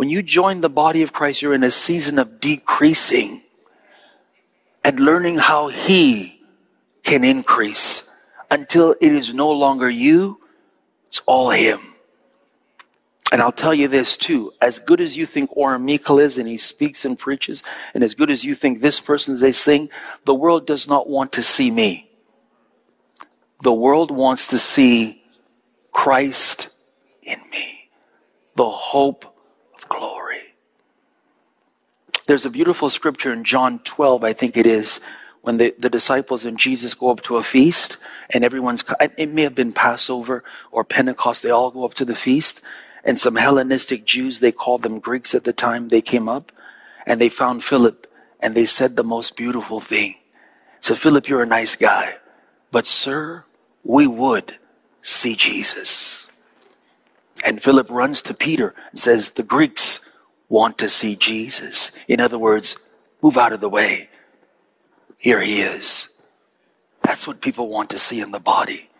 [0.00, 3.42] When you join the body of Christ, you're in a season of decreasing
[4.82, 6.40] and learning how He
[7.02, 8.10] can increase
[8.50, 10.40] until it is no longer you,
[11.08, 11.80] it's all Him.
[13.30, 16.48] And I'll tell you this too as good as you think Orrin Meikle is and
[16.48, 19.90] he speaks and preaches, and as good as you think this person is, they sing,
[20.24, 22.10] the world does not want to see me.
[23.62, 25.22] The world wants to see
[25.92, 26.70] Christ
[27.22, 27.90] in me,
[28.54, 29.26] the hope
[29.80, 30.40] of glory.
[32.30, 35.00] There's a beautiful scripture in John 12, I think it is,
[35.40, 37.96] when the, the disciples and Jesus go up to a feast
[38.32, 38.84] and everyone's,
[39.18, 42.62] it may have been Passover or Pentecost, they all go up to the feast.
[43.02, 46.52] And some Hellenistic Jews, they called them Greeks at the time, they came up
[47.04, 48.06] and they found Philip
[48.38, 50.14] and they said the most beautiful thing.
[50.80, 52.14] So, Philip, you're a nice guy,
[52.70, 53.42] but sir,
[53.82, 54.56] we would
[55.00, 56.30] see Jesus.
[57.44, 60.09] And Philip runs to Peter and says, The Greeks
[60.50, 61.92] want to see Jesus.
[62.06, 62.76] In other words,
[63.22, 64.10] move out of the way.
[65.18, 66.08] Here he is.
[67.02, 68.90] That's what people want to see in the body.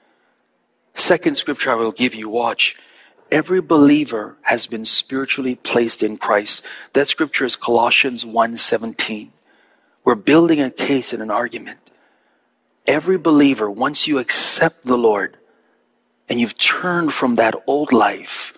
[0.95, 2.77] Second scripture I will give you, watch.
[3.31, 6.65] Every believer has been spiritually placed in Christ.
[6.95, 9.33] That scripture is Colossians 1:17.
[10.05, 11.79] We're building a case and an argument.
[12.87, 15.37] Every believer, once you accept the Lord
[16.29, 18.53] and you've turned from that old life,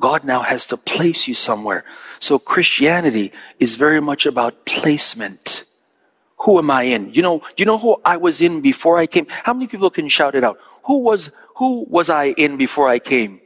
[0.00, 1.84] God now has to place you somewhere.
[2.18, 5.64] So Christianity is very much about placement.
[6.38, 7.12] Who am I in?
[7.12, 9.26] You know, you know who I was in before I came?
[9.28, 10.58] How many people can shout it out?
[10.84, 13.40] Who was who was I in before I came?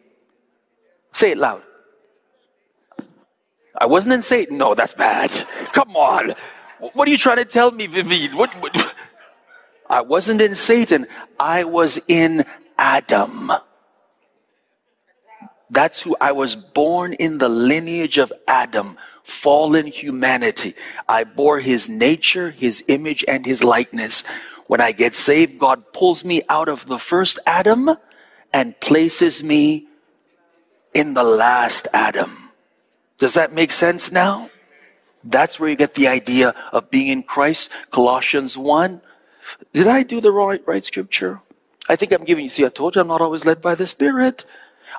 [1.13, 1.63] Say it loud.
[3.77, 4.57] I wasn't in Satan.
[4.57, 5.31] No, that's bad.
[5.73, 6.35] Come on.
[6.93, 8.37] What are you trying to tell me, Vivian?
[8.37, 8.95] What, what?
[9.91, 11.07] I wasn't in Satan.
[11.41, 12.45] I was in
[12.79, 13.53] Adam.
[15.71, 20.75] That's who I was born in the lineage of Adam fallen humanity.
[21.09, 24.23] I bore his nature, his image, and his likeness.
[24.67, 27.91] When I get saved, God pulls me out of the first Adam
[28.53, 29.87] and places me
[30.93, 32.51] in the last Adam.
[33.19, 34.51] Does that make sense now?
[35.25, 37.71] That's where you get the idea of being in Christ.
[37.91, 39.01] Colossians 1.
[39.73, 41.41] Did I do the right, right scripture?
[41.89, 43.87] I think I'm giving you, see, I told you I'm not always led by the
[43.87, 44.45] Spirit.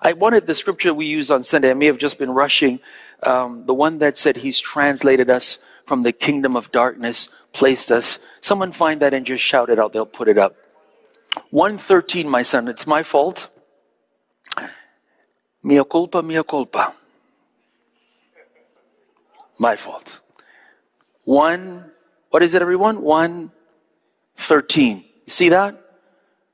[0.01, 1.71] I wanted the scripture we used on Sunday.
[1.71, 2.79] I may have just been rushing
[3.23, 8.19] um, the one that said he's translated us from the kingdom of darkness, placed us.
[8.41, 9.93] Someone find that and just shout it out.
[9.93, 10.55] They'll put it up.
[11.51, 12.67] 113, my son.
[12.67, 13.49] It's my fault.
[15.63, 16.93] Mea culpa, mea culpa.
[19.57, 20.19] My fault.
[21.23, 21.91] One,
[22.29, 23.01] what is it, everyone?
[23.01, 24.97] 113.
[24.97, 25.81] You see that?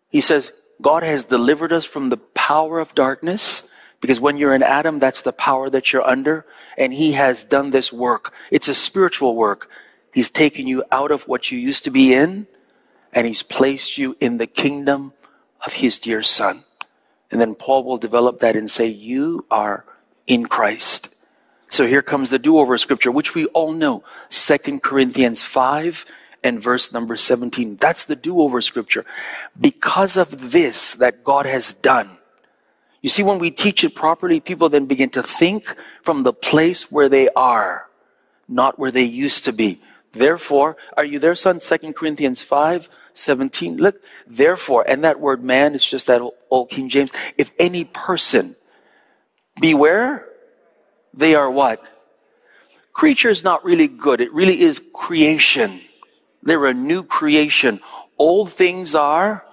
[0.09, 4.63] He says, God has delivered us from the power of darkness because when you're in
[4.63, 6.45] Adam, that's the power that you're under.
[6.77, 8.33] And He has done this work.
[8.49, 9.69] It's a spiritual work.
[10.13, 12.47] He's taken you out of what you used to be in,
[13.13, 15.13] and He's placed you in the kingdom
[15.65, 16.63] of His dear Son.
[17.29, 19.85] And then Paul will develop that and say, You are
[20.25, 21.15] in Christ.
[21.69, 24.03] So here comes the do over scripture, which we all know.
[24.27, 26.05] Second Corinthians 5
[26.43, 27.77] and verse number 17.
[27.77, 29.05] That's the do over scripture.
[29.59, 32.17] Because of this that God has done,
[33.01, 36.91] you see, when we teach it properly, people then begin to think from the place
[36.91, 37.87] where they are,
[38.47, 39.81] not where they used to be.
[40.11, 41.59] Therefore, are you there, son?
[41.59, 43.77] 2 Corinthians 5 17.
[43.77, 47.11] Look, therefore, and that word man, it's just that old King James.
[47.37, 48.55] If any person,
[49.59, 50.27] beware,
[51.13, 51.83] they are what?
[52.93, 54.21] Creature is not really good.
[54.21, 55.81] It really is creation.
[56.43, 57.79] They're a new creation.
[58.17, 59.45] Old things are,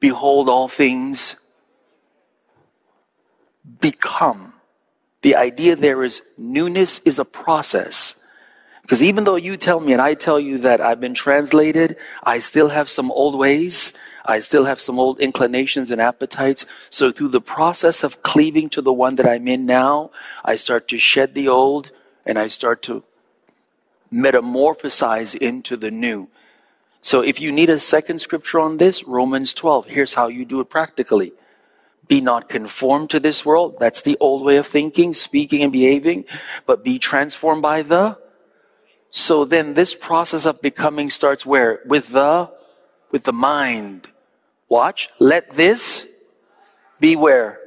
[0.00, 1.36] behold, all things
[3.80, 4.54] become.
[5.22, 8.20] The idea there is newness is a process.
[8.82, 12.40] Because even though you tell me and I tell you that I've been translated, I
[12.40, 13.92] still have some old ways.
[14.24, 16.66] I still have some old inclinations and appetites.
[16.90, 20.10] So through the process of cleaving to the one that I'm in now,
[20.44, 21.92] I start to shed the old
[22.26, 23.04] and I start to
[24.12, 26.28] metamorphosize into the new.
[27.00, 30.60] So if you need a second scripture on this, Romans 12, here's how you do
[30.60, 31.32] it practically.
[32.06, 33.76] Be not conformed to this world.
[33.80, 36.26] That's the old way of thinking, speaking, and behaving,
[36.66, 38.18] but be transformed by the
[39.14, 41.82] so then this process of becoming starts where?
[41.84, 42.50] With the,
[43.10, 44.08] with the mind.
[44.70, 45.10] Watch.
[45.18, 46.10] Let this
[46.98, 47.60] be where?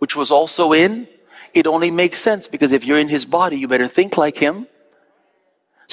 [0.00, 1.08] Which was also in.
[1.54, 4.66] It only makes sense because if you're in his body, you better think like him.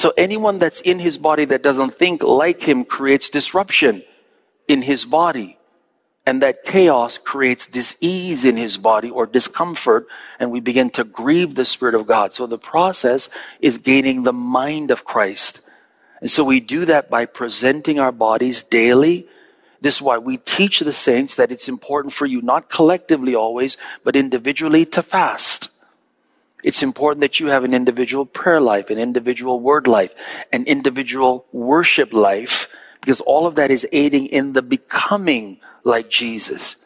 [0.03, 4.03] So anyone that's in his body that doesn't think like him creates disruption
[4.67, 5.57] in his body.
[6.25, 10.07] And that chaos creates disease in his body or discomfort,
[10.39, 12.33] and we begin to grieve the Spirit of God.
[12.33, 13.29] So the process
[13.61, 15.69] is gaining the mind of Christ.
[16.19, 19.25] And so we do that by presenting our bodies daily.
[19.79, 23.77] This is why we teach the saints that it's important for you, not collectively always,
[24.03, 25.69] but individually to fast.
[26.63, 30.15] It's important that you have an individual prayer life, an individual word life,
[30.51, 32.69] an individual worship life,
[33.01, 36.77] because all of that is aiding in the becoming like Jesus.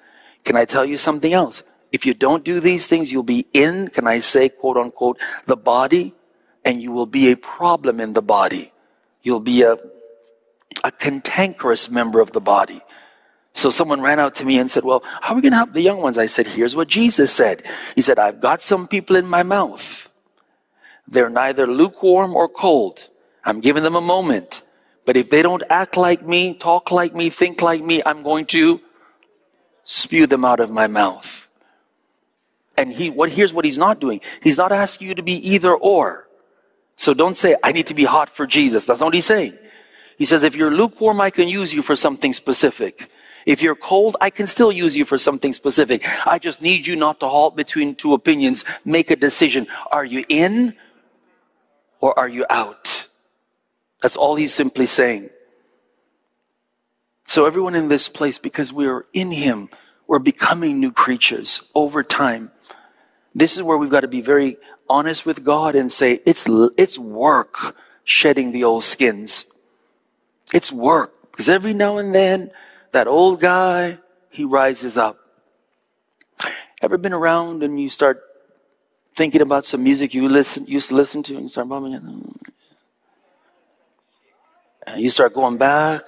[0.43, 1.61] Can I tell you something else?
[1.91, 5.55] If you don't do these things, you'll be in, can I say, quote unquote, the
[5.55, 6.13] body,
[6.65, 8.73] and you will be a problem in the body.
[9.21, 9.77] You'll be a,
[10.83, 12.81] a cantankerous member of the body.
[13.57, 15.73] So someone ran out to me and said, Well, how are we going to help
[15.73, 16.19] the young ones?
[16.19, 17.63] I said, Here's what Jesus said.
[17.95, 20.07] He said, I've got some people in my mouth.
[21.07, 23.07] They're neither lukewarm or cold.
[23.43, 24.61] I'm giving them a moment.
[25.05, 28.45] But if they don't act like me, talk like me, think like me, I'm going
[28.47, 28.79] to
[29.85, 31.47] spew them out of my mouth.
[32.77, 34.21] And he, what, here's what he's not doing.
[34.39, 36.27] He's not asking you to be either or.
[36.95, 38.85] So don't say, I need to be hot for Jesus.
[38.85, 39.57] That's not what he's saying.
[40.19, 43.09] He says, if you're lukewarm, I can use you for something specific.
[43.47, 46.03] If you're cold, I can still use you for something specific.
[46.27, 48.65] I just need you not to halt between two opinions.
[48.83, 49.67] Make a decision.
[49.89, 50.75] Are you in
[52.01, 53.07] or are you out?
[54.01, 55.29] That's all he's simply saying.
[57.23, 59.69] So, everyone in this place, because we are in Him,
[60.07, 62.51] we're becoming new creatures over time.
[63.33, 64.57] This is where we've got to be very
[64.89, 69.45] honest with God and say, it's, it's work shedding the old skins.
[70.53, 71.13] It's work.
[71.31, 72.51] Because every now and then,
[72.91, 75.17] that old guy, he rises up.
[76.81, 78.21] Ever been around and you start
[79.15, 82.03] thinking about some music you listen, used to listen to and you start bumming it?
[84.85, 86.03] And you start going back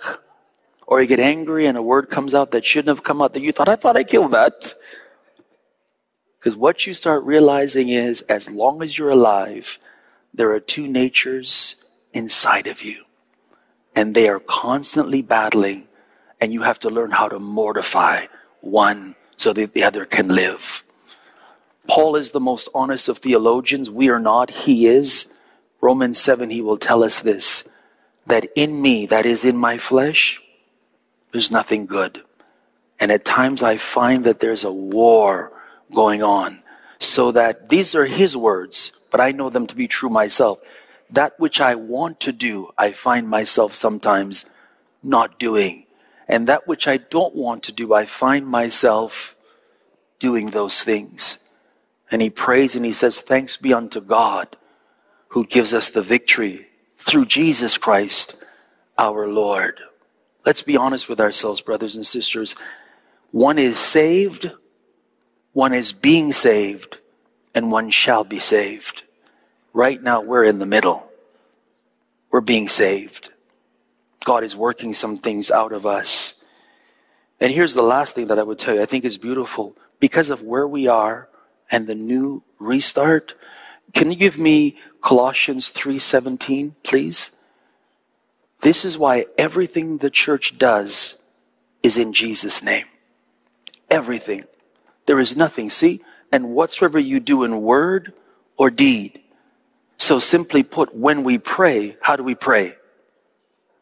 [0.85, 3.41] or you get angry and a word comes out that shouldn't have come out that
[3.41, 4.73] you thought, I thought I killed that.
[6.39, 9.77] Because what you start realizing is as long as you're alive,
[10.33, 11.75] there are two natures
[12.13, 13.03] inside of you.
[13.93, 15.88] And they are constantly battling,
[16.39, 18.25] and you have to learn how to mortify
[18.61, 20.83] one so that the other can live.
[21.87, 23.89] Paul is the most honest of theologians.
[23.89, 25.33] We are not, he is.
[25.81, 27.69] Romans 7, he will tell us this
[28.27, 30.39] that in me, that is in my flesh,
[31.31, 32.21] there's nothing good.
[32.99, 35.51] And at times I find that there's a war
[35.91, 36.61] going on.
[36.99, 40.59] So that these are his words, but I know them to be true myself.
[41.09, 44.45] That which I want to do, I find myself sometimes
[45.01, 45.85] not doing.
[46.29, 49.35] And that which I don't want to do, I find myself
[50.19, 51.39] doing those things.
[52.11, 54.55] And he prays and he says, Thanks be unto God
[55.29, 58.35] who gives us the victory through Jesus Christ
[58.97, 59.79] our Lord.
[60.45, 62.55] Let's be honest with ourselves, brothers and sisters.
[63.31, 64.51] One is saved,
[65.53, 66.99] one is being saved,
[67.55, 69.03] and one shall be saved.
[69.73, 71.09] Right now, we're in the middle.
[72.31, 73.29] We're being saved.
[74.25, 76.43] God is working some things out of us.
[77.39, 79.75] And here's the last thing that I would tell you I think is beautiful.
[79.99, 81.29] Because of where we are
[81.71, 83.33] and the new restart,
[83.93, 87.31] can you give me Colossians 3:17, please?
[88.61, 91.21] This is why everything the church does
[91.81, 92.85] is in Jesus' name.
[93.89, 94.43] Everything.
[95.05, 96.01] There is nothing, see?
[96.31, 98.13] And whatsoever you do in word
[98.57, 99.21] or deed.
[99.97, 102.75] So simply put, when we pray, how do we pray?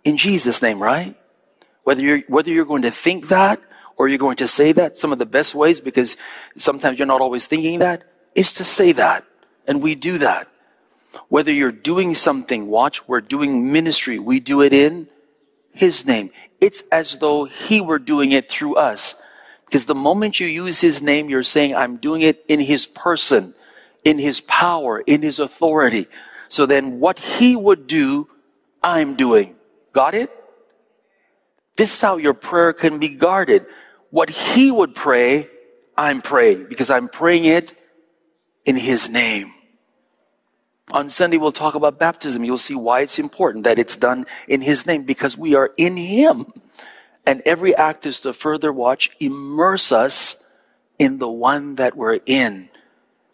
[0.07, 1.15] In Jesus' name, right?
[1.83, 3.59] Whether you're, whether you're going to think that
[3.97, 6.15] or you're going to say that, some of the best ways, because
[6.55, 9.25] sometimes you're not always thinking that, is to say that.
[9.67, 10.47] And we do that.
[11.27, 15.09] Whether you're doing something, watch, we're doing ministry, we do it in
[15.73, 16.29] His name.
[16.61, 19.21] It's as though He were doing it through us.
[19.65, 23.53] Because the moment you use His name, you're saying, I'm doing it in His person,
[24.05, 26.07] in His power, in His authority.
[26.47, 28.29] So then what He would do,
[28.81, 29.56] I'm doing.
[29.97, 30.29] Got it?
[31.75, 33.65] This is how your prayer can be guarded.
[34.11, 35.49] What He would pray,
[35.97, 37.73] I'm praying because I'm praying it
[38.63, 39.51] in His name.
[40.91, 42.43] On Sunday, we'll talk about baptism.
[42.43, 45.97] You'll see why it's important that it's done in His name because we are in
[45.97, 46.45] Him.
[47.25, 50.47] And every act is to further watch, immerse us
[50.99, 52.69] in the one that we're in.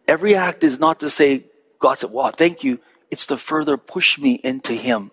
[0.08, 1.44] Every act is not to say,
[1.80, 2.80] God said, wow, thank you.
[3.12, 5.12] It's to further push me into Him.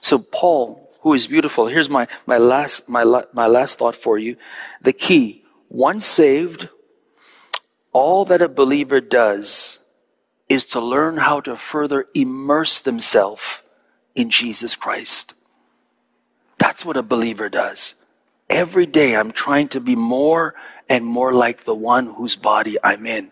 [0.00, 4.36] So, Paul, who is beautiful, here's my, my, last, my, my last thought for you.
[4.82, 6.68] The key once saved,
[7.92, 9.80] all that a believer does
[10.48, 13.62] is to learn how to further immerse themselves
[14.14, 15.34] in Jesus Christ.
[16.58, 17.94] That's what a believer does.
[18.48, 20.54] Every day I'm trying to be more
[20.88, 23.30] and more like the one whose body I'm in.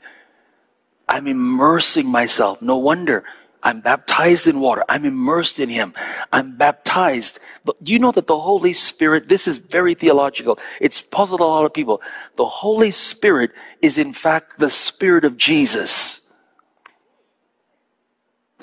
[1.08, 2.60] I'm immersing myself.
[2.60, 3.24] No wonder
[3.66, 4.84] I'm baptized in water.
[4.88, 5.92] I'm immersed in Him.
[6.32, 7.40] I'm baptized.
[7.64, 10.60] But do you know that the Holy Spirit, this is very theological.
[10.80, 12.00] It's puzzled a lot of people.
[12.36, 13.50] The Holy Spirit
[13.82, 16.32] is in fact the Spirit of Jesus.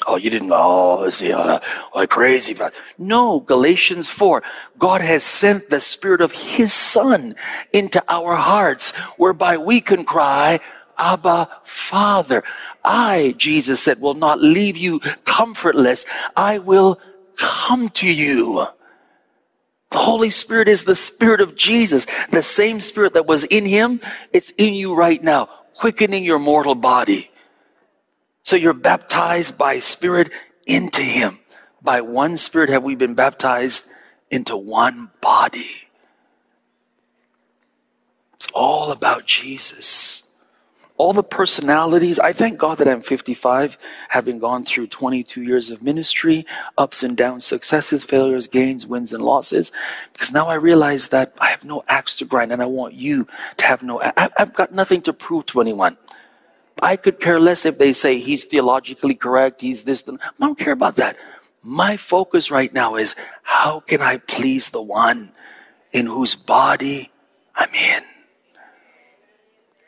[0.07, 1.59] Oh, you didn't, oh, see, uh,
[1.93, 2.57] oh, crazy.
[2.97, 4.41] No, Galatians 4.
[4.79, 7.35] God has sent the Spirit of His Son
[7.73, 10.61] into our hearts, whereby we can cry,
[10.97, 12.43] Abba, Father.
[12.83, 16.05] I, Jesus said, will not leave you comfortless.
[16.35, 16.99] I will
[17.37, 18.67] come to you.
[19.91, 22.07] The Holy Spirit is the Spirit of Jesus.
[22.31, 24.01] The same Spirit that was in Him,
[24.33, 27.29] it's in you right now, quickening your mortal body.
[28.43, 30.31] So you're baptized by Spirit
[30.65, 31.39] into Him.
[31.81, 33.89] By one Spirit have we been baptized
[34.31, 35.87] into one body.
[38.33, 40.23] It's all about Jesus.
[40.97, 43.79] All the personalities, I thank God that I'm 55,
[44.09, 46.45] having gone through 22 years of ministry,
[46.77, 49.71] ups and downs, successes, failures, gains, wins, and losses.
[50.13, 53.27] Because now I realize that I have no axe to grind and I want you
[53.57, 55.97] to have no, I, I've got nothing to prove to anyone.
[56.81, 60.03] I could care less if they say he's theologically correct, he's this.
[60.07, 61.17] I don't care about that.
[61.63, 65.31] My focus right now is how can I please the one
[65.91, 67.11] in whose body
[67.55, 68.12] I'm in?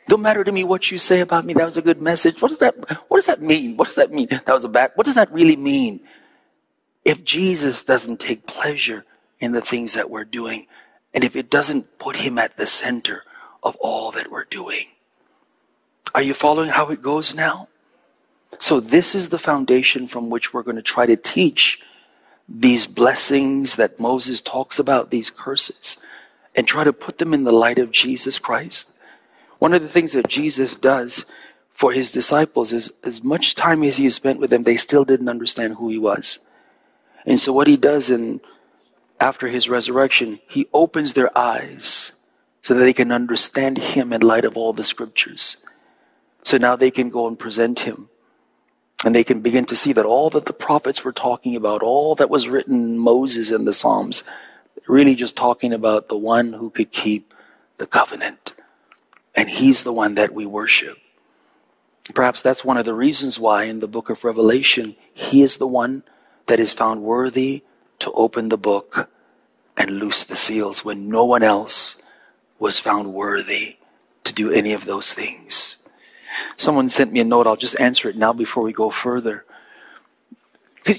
[0.06, 1.52] Don't matter to me what you say about me.
[1.54, 2.40] That was a good message.
[2.40, 2.76] What does that,
[3.08, 3.76] what does that mean?
[3.76, 4.28] What does that mean?
[4.28, 6.00] That was a bad, what does that really mean?
[7.04, 9.04] If Jesus doesn't take pleasure
[9.40, 10.66] in the things that we're doing,
[11.12, 13.24] and if it doesn't put him at the center
[13.62, 14.86] of all that we're doing,
[16.14, 17.68] are you following how it goes now?
[18.58, 21.80] So, this is the foundation from which we're going to try to teach
[22.48, 25.96] these blessings that Moses talks about, these curses,
[26.54, 28.95] and try to put them in the light of Jesus Christ.
[29.58, 31.24] One of the things that Jesus does
[31.72, 35.28] for his disciples is as much time as he spent with them, they still didn't
[35.28, 36.38] understand who he was.
[37.24, 38.40] And so, what he does in
[39.20, 42.12] after his resurrection, he opens their eyes
[42.62, 45.56] so that they can understand him in light of all the scriptures.
[46.42, 48.08] So now they can go and present him.
[49.04, 52.14] And they can begin to see that all that the prophets were talking about, all
[52.16, 54.24] that was written in Moses and the Psalms,
[54.88, 57.32] really just talking about the one who could keep
[57.78, 58.54] the covenant.
[59.36, 60.98] And he's the one that we worship.
[62.14, 65.66] Perhaps that's one of the reasons why in the book of Revelation, he is the
[65.66, 66.04] one
[66.46, 67.62] that is found worthy
[67.98, 69.10] to open the book
[69.76, 72.02] and loose the seals when no one else
[72.58, 73.76] was found worthy
[74.24, 75.76] to do any of those things.
[76.56, 77.46] Someone sent me a note.
[77.46, 79.44] I'll just answer it now before we go further.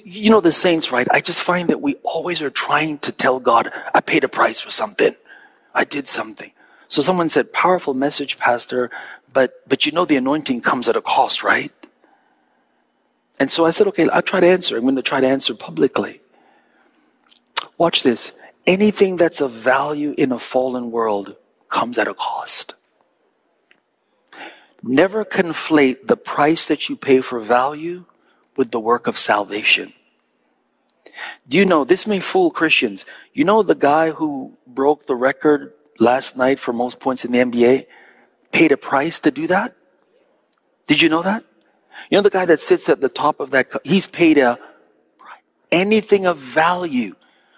[0.03, 1.07] You know, the saints, right?
[1.11, 4.59] I just find that we always are trying to tell God, I paid a price
[4.59, 5.15] for something.
[5.73, 6.51] I did something.
[6.87, 8.89] So someone said, powerful message, Pastor,
[9.33, 11.71] but, but you know the anointing comes at a cost, right?
[13.39, 14.77] And so I said, okay, I'll try to answer.
[14.77, 16.21] I'm going to try to answer publicly.
[17.77, 18.31] Watch this.
[18.65, 21.35] Anything that's of value in a fallen world
[21.69, 22.73] comes at a cost.
[24.81, 28.05] Never conflate the price that you pay for value
[28.55, 29.93] with the work of salvation.
[31.47, 33.05] Do you know, this may fool Christians.
[33.33, 37.39] You know the guy who broke the record last night for most points in the
[37.39, 37.87] NBA
[38.51, 39.75] paid a price to do that?
[40.87, 41.43] Did you know that?
[42.09, 44.59] You know the guy that sits at the top of that, he's paid a
[45.71, 47.15] anything of value.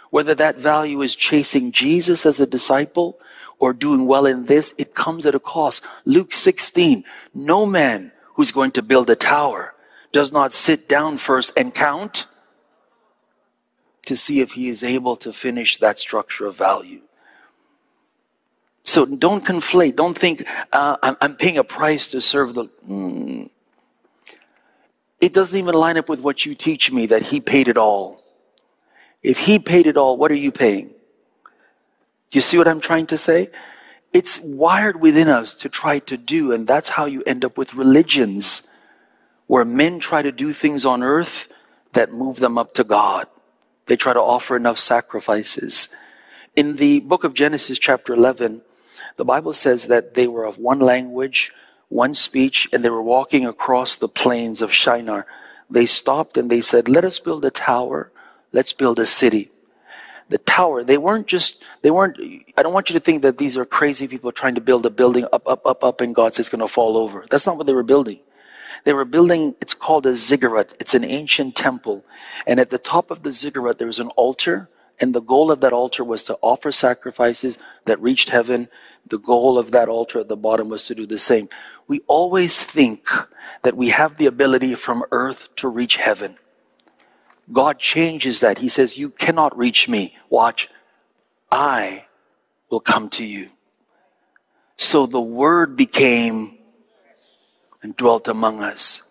[0.09, 3.19] Whether that value is chasing Jesus as a disciple
[3.59, 5.83] or doing well in this, it comes at a cost.
[6.05, 7.03] Luke 16,
[7.35, 9.75] no man who's going to build a tower
[10.11, 12.25] does not sit down first and count
[14.05, 17.01] to see if he is able to finish that structure of value.
[18.89, 19.95] So don't conflate.
[19.95, 22.65] Don't think uh, I'm, I'm, paying a price to serve the.
[22.89, 23.51] Mm.
[25.21, 28.23] It doesn't even line up with what you teach me that he paid it all.
[29.21, 30.89] If he paid it all, what are you paying?
[32.31, 33.51] You see what I'm trying to say?
[34.11, 37.75] It's wired within us to try to do, and that's how you end up with
[37.75, 38.73] religions
[39.45, 41.47] where men try to do things on earth
[41.93, 43.27] that move them up to God.
[43.85, 45.89] They try to offer enough sacrifices.
[46.55, 48.63] In the book of Genesis, chapter 11,
[49.19, 51.51] the Bible says that they were of one language,
[51.89, 55.27] one speech, and they were walking across the plains of Shinar.
[55.69, 58.11] They stopped and they said, Let us build a tower,
[58.51, 59.51] let's build a city
[60.29, 60.83] the tower.
[60.83, 62.17] They weren't just, they weren't,
[62.55, 64.89] I don't want you to think that these are crazy people trying to build a
[64.89, 67.25] building up, up, up, up, and God says it's going to fall over.
[67.29, 68.19] That's not what they were building.
[68.85, 70.73] They were building, it's called a ziggurat.
[70.79, 72.05] It's an ancient temple.
[72.47, 74.69] And at the top of the ziggurat, there was an altar.
[74.99, 78.67] And the goal of that altar was to offer sacrifices that reached heaven.
[79.07, 81.49] The goal of that altar at the bottom was to do the same.
[81.87, 83.07] We always think
[83.63, 86.37] that we have the ability from earth to reach heaven.
[87.51, 88.59] God changes that.
[88.59, 90.15] He says, You cannot reach me.
[90.29, 90.69] Watch,
[91.51, 92.05] I
[92.69, 93.49] will come to you.
[94.77, 96.57] So the word became
[97.81, 99.01] and dwelt among us.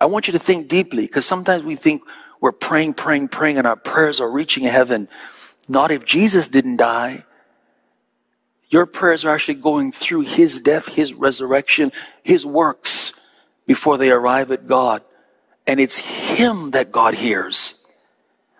[0.00, 2.02] I want you to think deeply because sometimes we think
[2.40, 5.08] we're praying, praying, praying, and our prayers are reaching heaven.
[5.68, 7.24] Not if Jesus didn't die.
[8.68, 13.12] Your prayers are actually going through his death, his resurrection, his works
[13.66, 15.02] before they arrive at God.
[15.66, 17.74] And it's Him that God hears.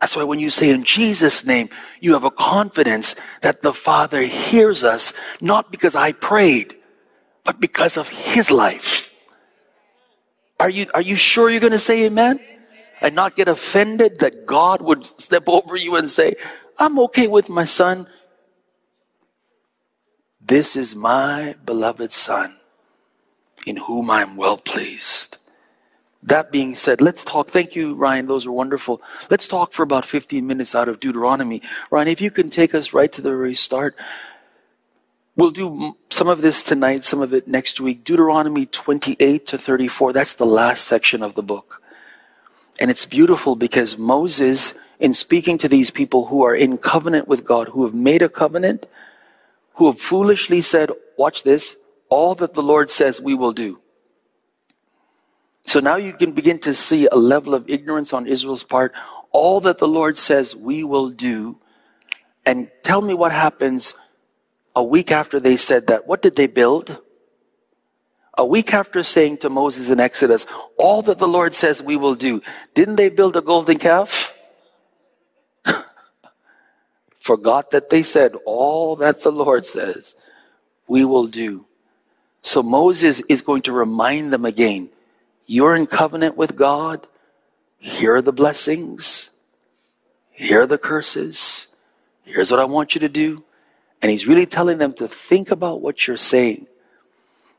[0.01, 1.70] That's why when you say in Jesus' name,
[2.01, 6.74] you have a confidence that the Father hears us, not because I prayed,
[7.45, 9.14] but because of His life.
[10.59, 12.41] Are you, are you sure you're going to say amen?
[13.01, 16.37] And not get offended that God would step over you and say,
[16.79, 18.07] I'm okay with my son.
[20.41, 22.57] This is my beloved son
[23.67, 25.39] in whom I'm well pleased.
[26.23, 27.49] That being said, let's talk.
[27.49, 28.27] Thank you, Ryan.
[28.27, 29.01] Those are wonderful.
[29.31, 31.63] Let's talk for about 15 minutes out of Deuteronomy.
[31.91, 33.97] Ryan, if you can take us right to the very start.
[35.37, 38.05] We'll do some of this tonight, some of it next week.
[38.05, 40.13] Deuteronomy 28 to 34.
[40.15, 41.83] That's the last section of the book.
[42.79, 47.45] And it's beautiful because Moses, in speaking to these people who are in covenant with
[47.45, 48.87] God, who have made a covenant,
[49.74, 51.77] who have foolishly said, watch this,
[52.09, 53.81] all that the Lord says we will do.
[55.62, 58.93] So now you can begin to see a level of ignorance on Israel's part.
[59.33, 61.59] All that the Lord says we will do.
[62.45, 63.95] And tell me what happens
[64.77, 66.07] a week after they said that.
[66.07, 67.01] What did they build?
[68.39, 70.45] A week after saying to Moses in Exodus,
[70.76, 72.43] all that the Lord says we will do,
[72.74, 74.34] didn't they build a golden calf?
[77.18, 80.14] Forgot that they said all that the Lord says
[80.87, 81.64] we will do.
[82.43, 84.91] So Moses is going to remind them again
[85.47, 87.07] you're in covenant with God.
[87.78, 89.30] Here are the blessings.
[90.30, 91.74] Here are the curses.
[92.24, 93.45] Here's what I want you to do.
[94.03, 96.66] And he's really telling them to think about what you're saying.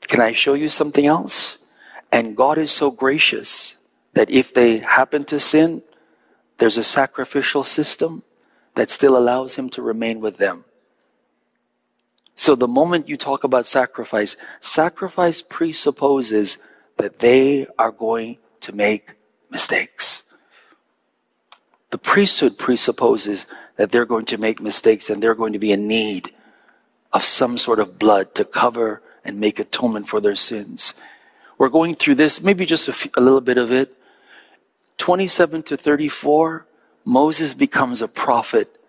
[0.02, 1.66] Can I show you something else?
[2.12, 3.76] And God is so gracious
[4.14, 5.84] that if they happen to sin,
[6.58, 8.24] there's a sacrificial system
[8.76, 10.66] that still allows him to remain with them.
[12.36, 16.58] So the moment you talk about sacrifice, sacrifice presupposes
[16.98, 19.16] that they are going to make
[19.50, 20.24] mistakes.
[21.89, 23.45] The priesthood presupposes
[23.78, 26.32] that they're going to make mistakes and they're going to be in need
[27.14, 30.93] of some sort of blood to cover and make atonement for their sins.
[31.57, 33.93] We're going through this, maybe just a, few, a little bit of it.
[34.97, 36.65] 27 to 34,
[37.05, 38.80] Moses becomes a prophet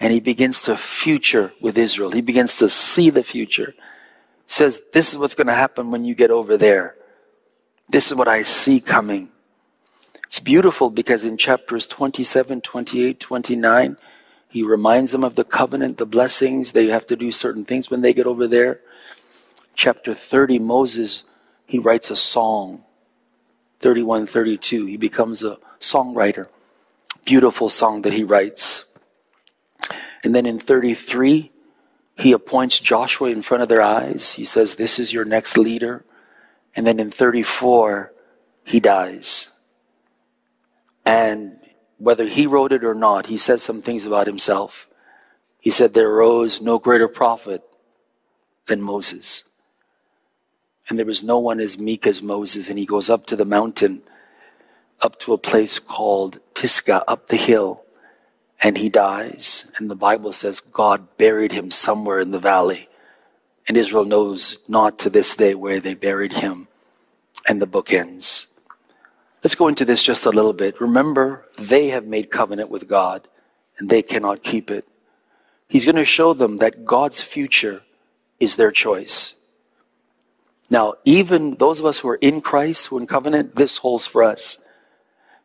[0.00, 2.10] and he begins to future with Israel.
[2.10, 3.74] He begins to see the future.
[4.46, 6.96] Says, this is what's going to happen when you get over there.
[7.88, 9.30] This is what I see coming.
[10.24, 13.96] It's beautiful because in chapters 27, 28, 29,
[14.48, 16.72] he reminds them of the covenant, the blessings.
[16.72, 18.80] They have to do certain things when they get over there.
[19.74, 21.24] Chapter 30, Moses,
[21.66, 22.84] he writes a song.
[23.80, 26.48] 31, 32, he becomes a songwriter.
[27.24, 28.96] Beautiful song that he writes.
[30.22, 31.52] And then in 33,
[32.16, 34.32] he appoints Joshua in front of their eyes.
[34.32, 36.04] He says, This is your next leader.
[36.76, 38.12] And then in 34,
[38.64, 39.50] he dies.
[41.04, 41.58] And
[41.98, 44.86] whether he wrote it or not, he says some things about himself.
[45.60, 47.62] He said, There arose no greater prophet
[48.66, 49.44] than Moses.
[50.88, 52.68] And there was no one as meek as Moses.
[52.68, 54.02] And he goes up to the mountain,
[55.00, 57.82] up to a place called Pisgah, up the hill,
[58.62, 59.70] and he dies.
[59.76, 62.88] And the Bible says God buried him somewhere in the valley.
[63.66, 66.68] And Israel knows not to this day where they buried him.
[67.48, 68.46] And the book ends.
[69.42, 70.80] Let's go into this just a little bit.
[70.80, 73.28] Remember, they have made covenant with God
[73.78, 74.86] and they cannot keep it.
[75.68, 77.82] He's going to show them that God's future
[78.40, 79.33] is their choice.
[80.70, 84.06] Now, even those of us who are in Christ, who are in covenant, this holds
[84.06, 84.58] for us.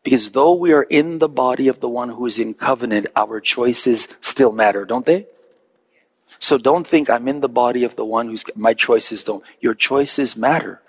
[0.03, 3.39] Because though we are in the body of the one who is in covenant, our
[3.41, 5.27] choices still matter, don't they?
[6.39, 9.43] So don't think I'm in the body of the one who's my choices don't.
[9.59, 10.81] Your choices matter.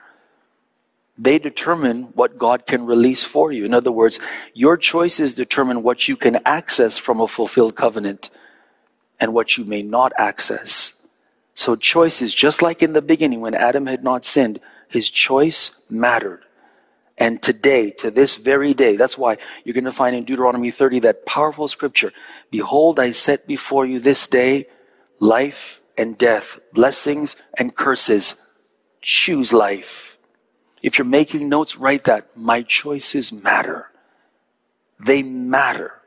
[1.18, 3.64] They determine what God can release for you.
[3.64, 4.20] In other words,
[4.54, 8.30] your choices determine what you can access from a fulfilled covenant
[9.18, 10.99] and what you may not access.
[11.60, 16.40] So choices, just like in the beginning when Adam had not sinned, his choice mattered.
[17.18, 21.00] And today, to this very day, that's why you're going to find in Deuteronomy 30
[21.00, 22.14] that powerful scripture.
[22.50, 24.68] Behold, I set before you this day
[25.18, 28.36] life and death, blessings and curses.
[29.02, 30.16] Choose life.
[30.82, 32.34] If you're making notes, write that.
[32.34, 33.90] My choices matter.
[34.98, 35.99] They matter.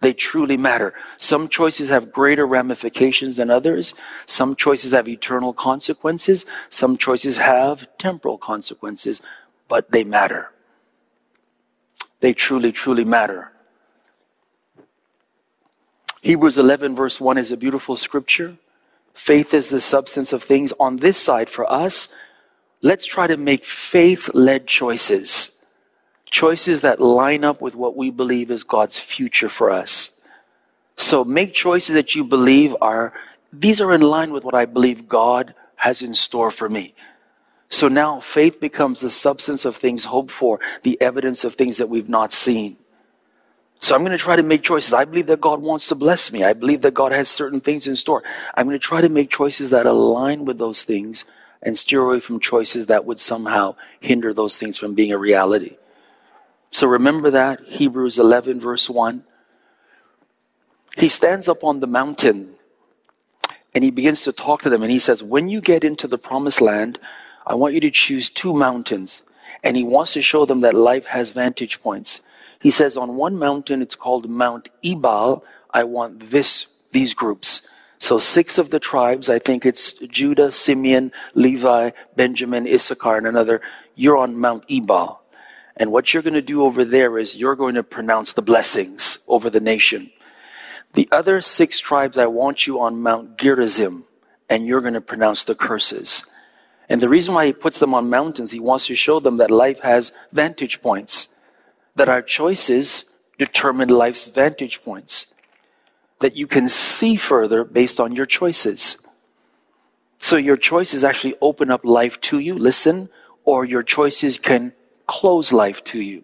[0.00, 0.94] They truly matter.
[1.18, 3.92] Some choices have greater ramifications than others.
[4.24, 6.46] Some choices have eternal consequences.
[6.70, 9.20] Some choices have temporal consequences,
[9.68, 10.52] but they matter.
[12.20, 13.52] They truly, truly matter.
[16.22, 18.56] Hebrews 11, verse 1 is a beautiful scripture.
[19.12, 20.72] Faith is the substance of things.
[20.80, 22.08] On this side, for us,
[22.80, 25.59] let's try to make faith led choices
[26.30, 30.20] choices that line up with what we believe is God's future for us.
[30.96, 33.12] So make choices that you believe are,
[33.52, 36.94] these are in line with what I believe God has in store for me.
[37.70, 41.88] So now faith becomes the substance of things hoped for, the evidence of things that
[41.88, 42.76] we've not seen.
[43.80, 44.92] So I'm going to try to make choices.
[44.92, 46.44] I believe that God wants to bless me.
[46.44, 48.22] I believe that God has certain things in store.
[48.54, 51.24] I'm going to try to make choices that align with those things
[51.62, 55.78] and steer away from choices that would somehow hinder those things from being a reality.
[56.70, 59.24] So remember that, Hebrews 11, verse 1.
[60.96, 62.54] He stands up on the mountain
[63.74, 66.18] and he begins to talk to them and he says, When you get into the
[66.18, 66.98] promised land,
[67.46, 69.22] I want you to choose two mountains.
[69.62, 72.20] And he wants to show them that life has vantage points.
[72.60, 75.44] He says, On one mountain, it's called Mount Ebal.
[75.72, 77.66] I want this, these groups.
[77.98, 83.60] So six of the tribes, I think it's Judah, Simeon, Levi, Benjamin, Issachar, and another.
[83.94, 85.19] You're on Mount Ebal.
[85.80, 89.18] And what you're going to do over there is you're going to pronounce the blessings
[89.26, 90.10] over the nation.
[90.92, 94.04] The other six tribes, I want you on Mount Gerizim,
[94.50, 96.22] and you're going to pronounce the curses.
[96.90, 99.50] And the reason why he puts them on mountains, he wants to show them that
[99.50, 101.28] life has vantage points,
[101.96, 103.06] that our choices
[103.38, 105.34] determine life's vantage points,
[106.18, 109.06] that you can see further based on your choices.
[110.18, 113.08] So your choices actually open up life to you, listen,
[113.44, 114.74] or your choices can
[115.10, 116.22] close life to you.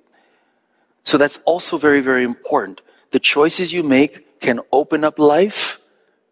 [1.03, 2.83] So that's also very, very important.
[3.11, 5.81] The choices you make can open up life,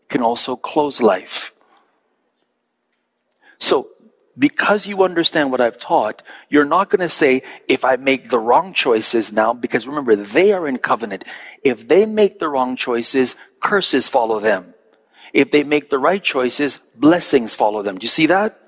[0.08, 1.52] can also close life.
[3.58, 3.88] So,
[4.38, 8.38] because you understand what I've taught, you're not going to say, if I make the
[8.38, 11.24] wrong choices now, because remember, they are in covenant.
[11.62, 14.74] If they make the wrong choices, curses follow them.
[15.32, 17.98] If they make the right choices, blessings follow them.
[17.98, 18.63] Do you see that?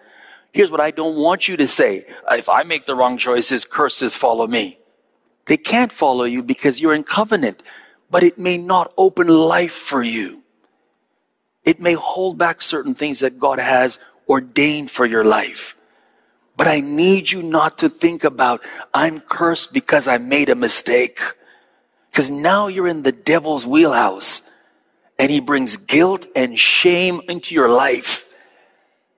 [0.57, 2.07] Here's what I don't want you to say.
[2.30, 4.78] If I make the wrong choices, curses follow me.
[5.44, 7.62] They can't follow you because you're in covenant,
[8.11, 10.42] but it may not open life for you.
[11.62, 13.98] It may hold back certain things that God has
[14.30, 15.76] ordained for your life.
[16.57, 21.20] But I need you not to think about, I'm cursed because I made a mistake.
[22.11, 24.50] Because now you're in the devil's wheelhouse
[25.18, 28.24] and he brings guilt and shame into your life.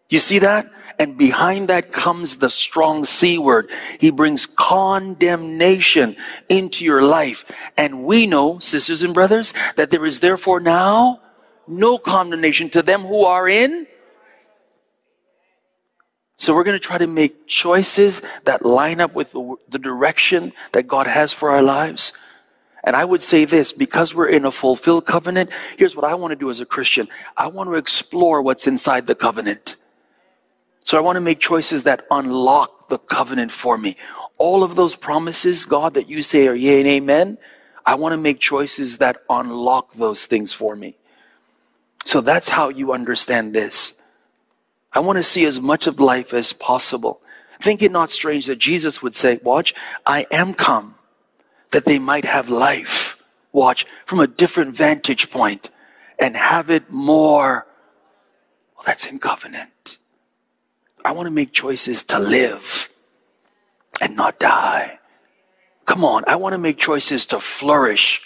[0.09, 0.73] You see that?
[0.99, 3.71] And behind that comes the strong C word.
[4.01, 6.17] He brings condemnation
[6.49, 7.45] into your life.
[7.77, 11.21] And we know, sisters and brothers, that there is therefore now
[11.69, 13.87] no condemnation to them who are in.
[16.37, 20.53] So we're going to try to make choices that line up with the, the direction
[20.73, 22.13] that God has for our lives.
[22.85, 26.31] And I would say this because we're in a fulfilled covenant, here's what I want
[26.33, 29.77] to do as a Christian I want to explore what's inside the covenant.
[30.89, 33.95] So I want to make choices that unlock the covenant for me.
[34.39, 37.37] All of those promises, God, that you say are yea and amen,
[37.85, 40.97] I want to make choices that unlock those things for me.
[42.07, 44.01] So that's how you understand this.
[44.91, 47.21] I want to see as much of life as possible.
[47.61, 49.75] Think it not strange that Jesus would say, Watch,
[50.07, 50.95] I am come
[51.71, 53.23] that they might have life.
[53.53, 55.69] Watch, from a different vantage point
[56.19, 57.67] and have it more.
[58.75, 59.69] Well, that's in covenant.
[61.05, 62.89] I want to make choices to live
[64.01, 64.99] and not die.
[65.87, 68.23] Come on, I want to make choices to flourish,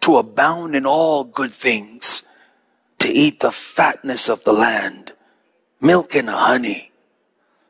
[0.00, 2.22] to abound in all good things,
[3.00, 5.12] to eat the fatness of the land,
[5.80, 6.92] milk and honey.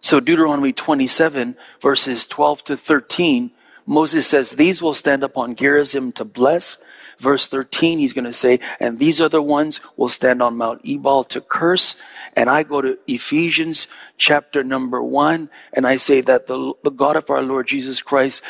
[0.03, 3.53] So Deuteronomy 27 verses 12 to 13,
[3.86, 6.84] Moses says, these will stand upon Gerizim to bless.
[7.23, 10.81] Verse 13, he's going to say, and these are the ones will stand on Mount
[10.85, 11.95] Ebal to curse.
[12.35, 13.87] And I go to Ephesians
[14.18, 18.43] chapter number one, and I say that the, the God of our Lord Jesus Christ,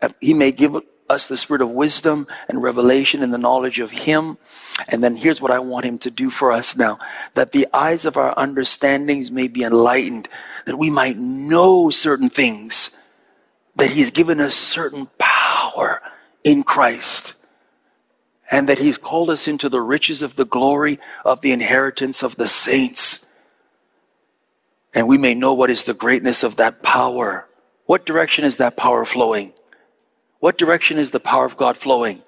[0.00, 0.76] um, he may give
[1.08, 4.38] us the spirit of wisdom and revelation and the knowledge of him.
[4.86, 7.00] And then here's what I want him to do for us now
[7.34, 10.28] that the eyes of our understandings may be enlightened,
[10.66, 12.96] that we might know certain things,
[13.74, 16.00] that he's given us certain power
[16.44, 17.34] in Christ,
[18.50, 22.36] and that he's called us into the riches of the glory of the inheritance of
[22.36, 23.32] the saints.
[24.92, 27.46] And we may know what is the greatness of that power.
[27.86, 29.52] What direction is that power flowing?
[30.40, 32.22] What direction is the power of God flowing?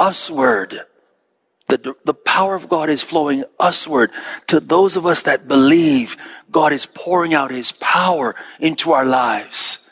[0.00, 0.82] Usward.
[1.68, 4.10] The, the power of God is flowing usward
[4.48, 6.16] to those of us that believe
[6.50, 9.90] God is pouring out his power into our lives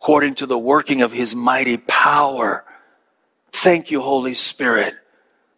[0.00, 2.64] according to the working of his mighty power.
[3.56, 4.94] Thank you, Holy Spirit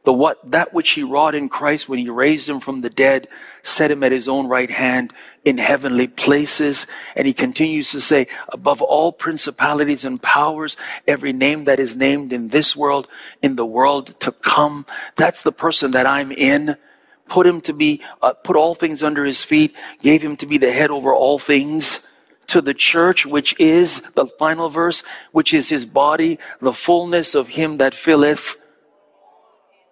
[0.08, 3.28] the what that which he wrought in Christ when he raised him from the dead,
[3.62, 5.12] set him at his own right hand
[5.44, 6.86] in heavenly places.
[7.14, 12.32] And he continues to say, above all principalities and powers, every name that is named
[12.32, 13.06] in this world,
[13.42, 14.86] in the world to come.
[15.16, 16.78] That's the person that I'm in.
[17.26, 20.56] Put him to be, uh, put all things under his feet, gave him to be
[20.56, 22.07] the head over all things
[22.48, 27.48] to the church, which is the final verse, which is his body, the fullness of
[27.48, 28.56] him that filleth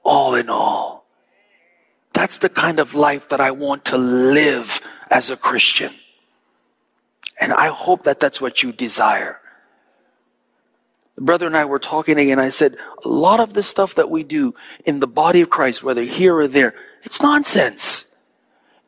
[0.03, 1.07] all in all.
[2.13, 4.81] That's the kind of life that I want to live
[5.11, 5.93] as a Christian.
[7.39, 9.41] And I hope that that's what you desire.
[11.17, 12.39] The brother and I were talking again.
[12.39, 14.55] I said, a lot of the stuff that we do
[14.85, 18.15] in the body of Christ, whether here or there, it's nonsense.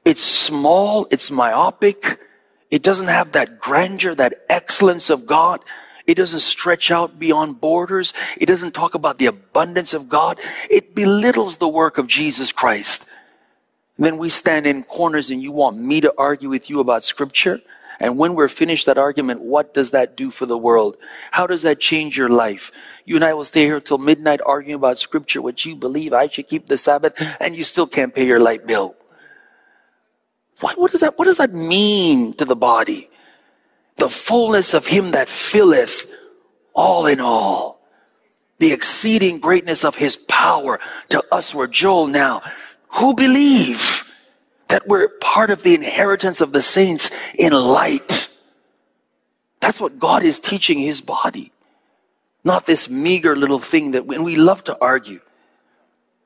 [0.04, 2.18] It's small, it's myopic,
[2.70, 5.64] it doesn't have that grandeur, that excellence of God.
[6.06, 8.14] It doesn't stretch out beyond borders.
[8.38, 10.40] It doesn't talk about the abundance of God.
[10.70, 13.08] It belittles the work of Jesus Christ.
[13.96, 17.04] And then we stand in corners and you want me to argue with you about
[17.04, 17.60] scripture.
[18.00, 20.96] And when we're finished that argument, what does that do for the world?
[21.32, 22.70] How does that change your life?
[23.04, 26.28] You and I will stay here till midnight arguing about scripture, what you believe I
[26.28, 28.94] should keep the Sabbath, and you still can't pay your light bill.
[30.61, 33.09] What, what does that, what does that mean to the body?
[33.98, 36.06] the fullness of him that filleth
[36.72, 37.80] all in all.
[38.59, 40.80] The exceeding greatness of his power
[41.11, 42.42] to us were Joel now,
[42.94, 44.04] who believe
[44.68, 48.28] that we're part of the inheritance of the saints in light.
[49.61, 51.52] That's what God is teaching his body.
[52.44, 55.20] Not this meager little thing that when we love to argue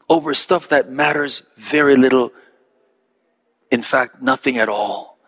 [0.08, 2.32] over stuff that matters very little,
[3.72, 5.18] in fact, nothing at all.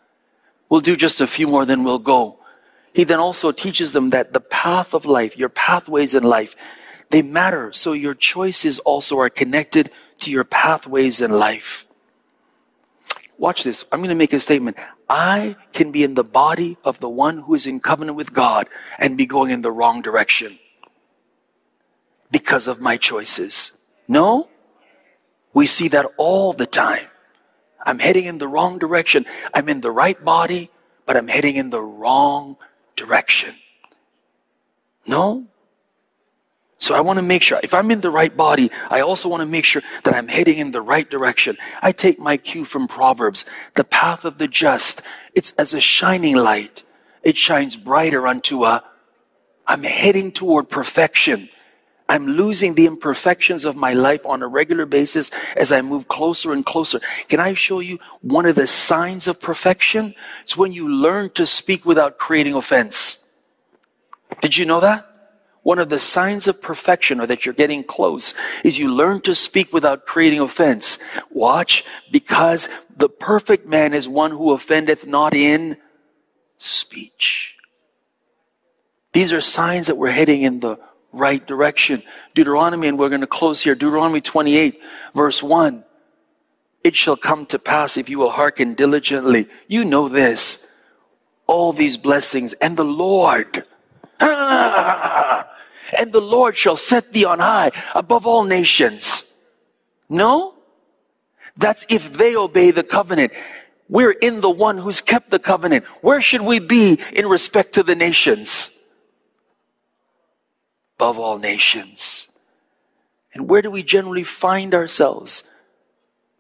[0.69, 2.39] We'll do just a few more, then we'll go.
[2.93, 6.55] He then also teaches them that the path of life, your pathways in life,
[7.11, 7.73] they matter.
[7.73, 9.91] So your choices also are connected
[10.21, 11.87] to your pathways in life.
[13.39, 13.85] Watch this.
[13.91, 14.77] I'm going to make a statement.
[15.09, 18.69] I can be in the body of the one who is in covenant with God
[18.99, 20.59] and be going in the wrong direction
[22.31, 23.79] because of my choices.
[24.07, 24.49] No?
[25.55, 27.07] We see that all the time.
[27.85, 29.27] I'm heading in the wrong direction.
[29.53, 30.71] I'm in the right body,
[31.07, 32.57] but I'm heading in the wrong
[32.97, 33.55] direction.
[35.07, 35.47] No?
[36.79, 39.41] So I want to make sure, if I'm in the right body, I also want
[39.41, 41.57] to make sure that I'm heading in the right direction.
[41.81, 43.47] I take my cue from Proverbs.
[43.75, 45.01] The path of the just,
[45.35, 46.83] it's as a shining light.
[47.23, 48.85] It shines brighter unto a,
[49.67, 51.49] I'm heading toward perfection.
[52.09, 56.53] I'm losing the imperfections of my life on a regular basis as I move closer
[56.53, 57.01] and closer.
[57.29, 60.15] Can I show you one of the signs of perfection?
[60.43, 63.33] It's when you learn to speak without creating offense.
[64.41, 65.11] Did you know that?
[65.63, 69.35] One of the signs of perfection or that you're getting close is you learn to
[69.35, 70.99] speak without creating offense.
[71.31, 75.79] Watch, because the perfect man is one who offendeth not in
[76.59, 77.57] speech.
[79.15, 80.79] These are signs that we're heading in the
[81.15, 82.03] right direction.
[82.35, 83.75] Deuteronomy, and we're going to close here.
[83.75, 84.81] Deuteronomy 28,
[85.15, 85.85] verse 1.
[86.83, 89.49] It shall come to pass if you will hearken diligently.
[89.69, 90.71] You know this.
[91.47, 93.65] All these blessings, and the Lord,
[94.21, 95.45] and
[96.11, 99.25] the Lord shall set thee on high above all nations.
[100.09, 100.55] No?
[101.57, 103.33] That's if they obey the covenant.
[103.89, 105.85] We're in the one who's kept the covenant.
[106.01, 108.71] Where should we be in respect to the nations?
[111.05, 112.33] Above all nations.
[113.35, 115.43] And where do we generally find ourselves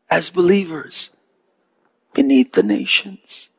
[0.08, 1.14] as believers?
[2.14, 3.50] Beneath the nations.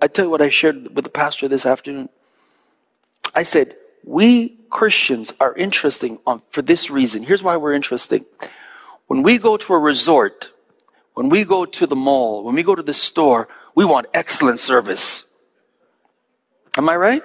[0.00, 2.10] I tell you what I shared with the pastor this afternoon.
[3.34, 3.74] I said,
[4.04, 7.24] we Christians are interesting on, for this reason.
[7.24, 8.24] Here's why we're interesting.
[9.08, 10.50] When we go to a resort,
[11.14, 14.60] when we go to the mall, when we go to the store, we want excellent
[14.60, 15.24] service.
[16.76, 17.22] Am I right?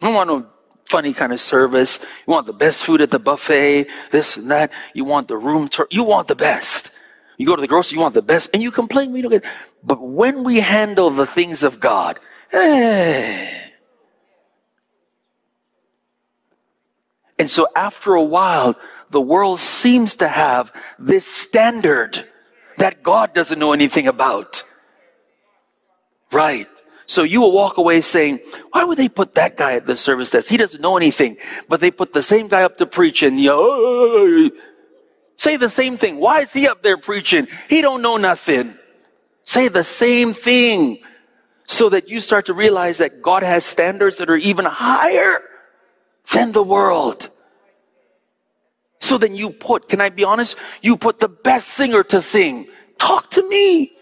[0.00, 0.46] I don't want no
[0.88, 2.00] funny kind of service.
[2.26, 4.72] You want the best food at the buffet, this and that.
[4.94, 5.86] You want the room tour.
[5.90, 6.90] You want the best.
[7.38, 9.44] You go to the grocery, you want the best, and you complain we don't get.
[9.82, 12.20] But when we handle the things of God,
[12.52, 13.60] eh.
[17.38, 18.76] And so after a while,
[19.10, 22.28] the world seems to have this standard
[22.76, 24.62] that God doesn't know anything about.
[26.32, 26.68] Right.
[27.10, 28.38] So you will walk away saying,
[28.70, 30.46] why would they put that guy at the service desk?
[30.46, 31.38] He doesn't know anything.
[31.68, 33.36] But they put the same guy up to preach and
[35.36, 36.18] say the same thing.
[36.18, 37.48] Why is he up there preaching?
[37.68, 38.78] He don't know nothing.
[39.42, 41.00] Say the same thing
[41.66, 45.42] so that you start to realize that God has standards that are even higher
[46.32, 47.28] than the world.
[49.00, 50.54] So then you put, can I be honest?
[50.80, 52.68] You put the best singer to sing.
[52.98, 53.96] Talk to me.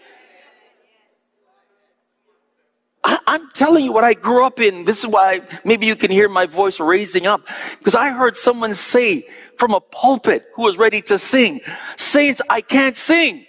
[3.03, 4.85] I, am telling you what I grew up in.
[4.85, 7.41] This is why maybe you can hear my voice raising up.
[7.77, 9.27] Because I heard someone say
[9.57, 11.61] from a pulpit who was ready to sing,
[11.95, 13.45] Saints, I can't sing.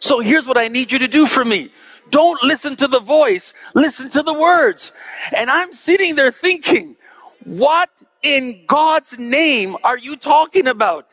[0.00, 1.70] So here's what I need you to do for me.
[2.10, 4.92] Don't listen to the voice, listen to the words.
[5.36, 6.96] And I'm sitting there thinking,
[7.44, 7.90] what
[8.22, 11.06] in God's name are you talking about?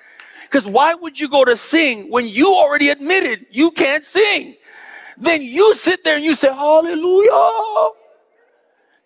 [0.44, 4.56] Because why would you go to sing when you already admitted you can't sing?
[5.18, 7.90] Then you sit there and you say, Hallelujah.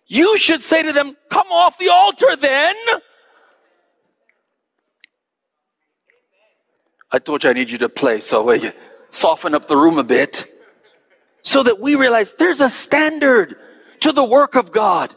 [0.08, 2.76] You should say to them, Come off the altar then.
[7.12, 8.72] I told you I need you to play, so uh, we
[9.10, 10.46] soften up the room a bit.
[11.42, 13.56] So that we realize there's a standard
[14.02, 15.16] to the work of God.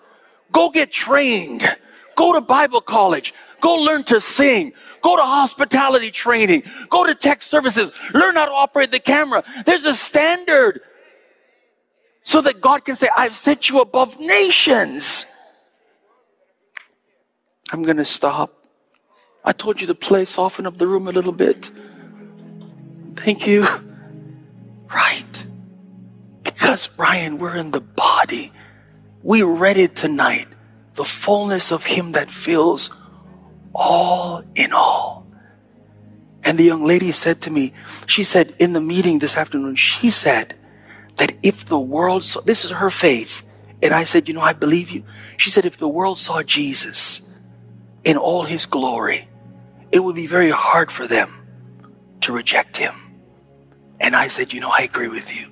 [0.53, 1.65] Go get trained.
[2.17, 3.35] Go to Bible college.
[3.61, 4.73] Go learn to sing.
[5.03, 6.63] Go to hospitality training.
[6.89, 7.91] Go to tech services.
[8.15, 9.43] Learn how to operate the camera.
[9.67, 10.81] There's a standard
[12.23, 15.27] so that God can say, I've set you above nations.
[17.73, 18.67] I'm going to stop.
[19.45, 21.71] I told you to play, soften up the room a little bit.
[23.17, 23.67] Thank you.
[24.95, 25.47] Right.
[26.45, 28.53] Because, Ryan, we're in the body.
[29.23, 30.47] We read it tonight
[30.95, 32.91] the fullness of Him that fills
[33.75, 35.27] all in all.
[36.45, 37.73] And the young lady said to me,
[38.07, 40.55] she said in the meeting this afternoon, she said
[41.17, 43.43] that if the world saw, this is her faith.
[43.83, 45.05] And I said, you know, I believe you.
[45.37, 47.33] She said, if the world saw Jesus
[48.05, 49.29] in all his glory,
[49.93, 51.47] it would be very hard for them
[52.23, 52.95] to reject him.
[54.01, 55.49] And I said, you know, I agree with you.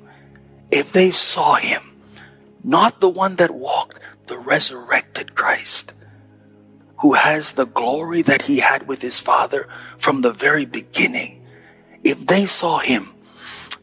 [0.71, 1.83] If they saw him,
[2.65, 5.93] not the one that walked, the resurrected Christ,
[7.01, 11.45] who has the glory that he had with his Father from the very beginning,
[12.05, 13.15] if they saw him,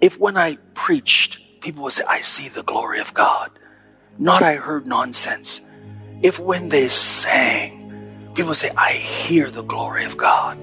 [0.02, 3.52] if when I preached, people would say, I see the glory of God,
[4.20, 5.62] not I heard nonsense.
[6.22, 10.58] If when they sang, people say, I hear the glory of God.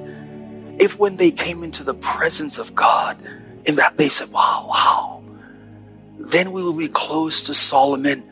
[0.80, 3.22] If when they came into the presence of God,
[3.66, 5.24] in that they said, wow, wow,
[6.18, 8.24] then we will be close to Solomon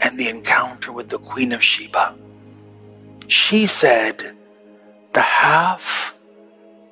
[0.00, 2.16] and the encounter with the Queen of Sheba.
[3.32, 4.36] She said,
[5.14, 6.14] The half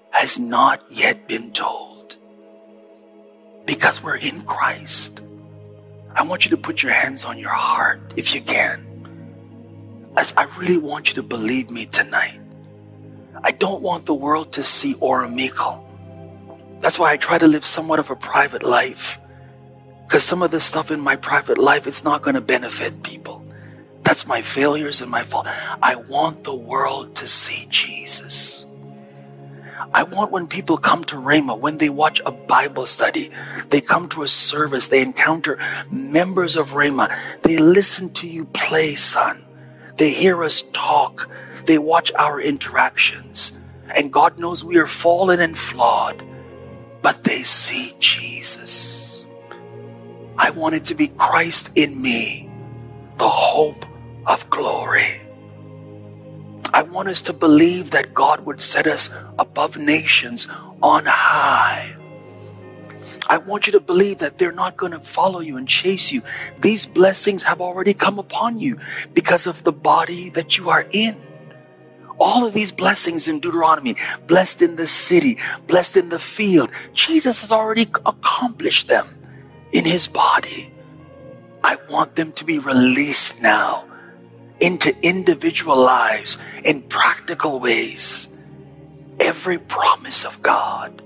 [0.08, 2.16] has not yet been told
[3.66, 5.20] because we're in Christ.
[6.14, 8.80] I want you to put your hands on your heart if you can.
[10.16, 12.40] As I really want you to believe me tonight.
[13.44, 15.84] I don't want the world to see Oromiko.
[16.80, 19.20] That's why I try to live somewhat of a private life.
[20.06, 23.44] Because some of the stuff in my private life, it's not going to benefit people.
[24.02, 25.46] That's my failures and my fault.
[25.82, 28.66] I want the world to see Jesus.
[29.92, 33.30] I want when people come to Rhema, when they watch a Bible study,
[33.70, 35.58] they come to a service, they encounter
[35.90, 39.44] members of Rhema, they listen to you play, son.
[39.96, 41.28] They hear us talk.
[41.66, 43.52] They watch our interactions.
[43.94, 46.22] And God knows we are fallen and flawed,
[47.02, 49.26] but they see Jesus.
[50.38, 52.48] I want it to be Christ in me,
[53.18, 53.84] the hope
[54.30, 55.20] of glory.
[56.72, 59.10] I want us to believe that God would set us
[59.40, 60.46] above nations
[60.80, 61.96] on high.
[63.28, 66.22] I want you to believe that they're not going to follow you and chase you.
[66.60, 68.78] These blessings have already come upon you
[69.14, 71.20] because of the body that you are in.
[72.20, 73.96] All of these blessings in Deuteronomy,
[74.28, 79.06] blessed in the city, blessed in the field, Jesus has already accomplished them
[79.72, 80.72] in his body.
[81.64, 83.89] I want them to be released now
[84.60, 88.28] into individual lives in practical ways.
[89.18, 91.02] Every promise of God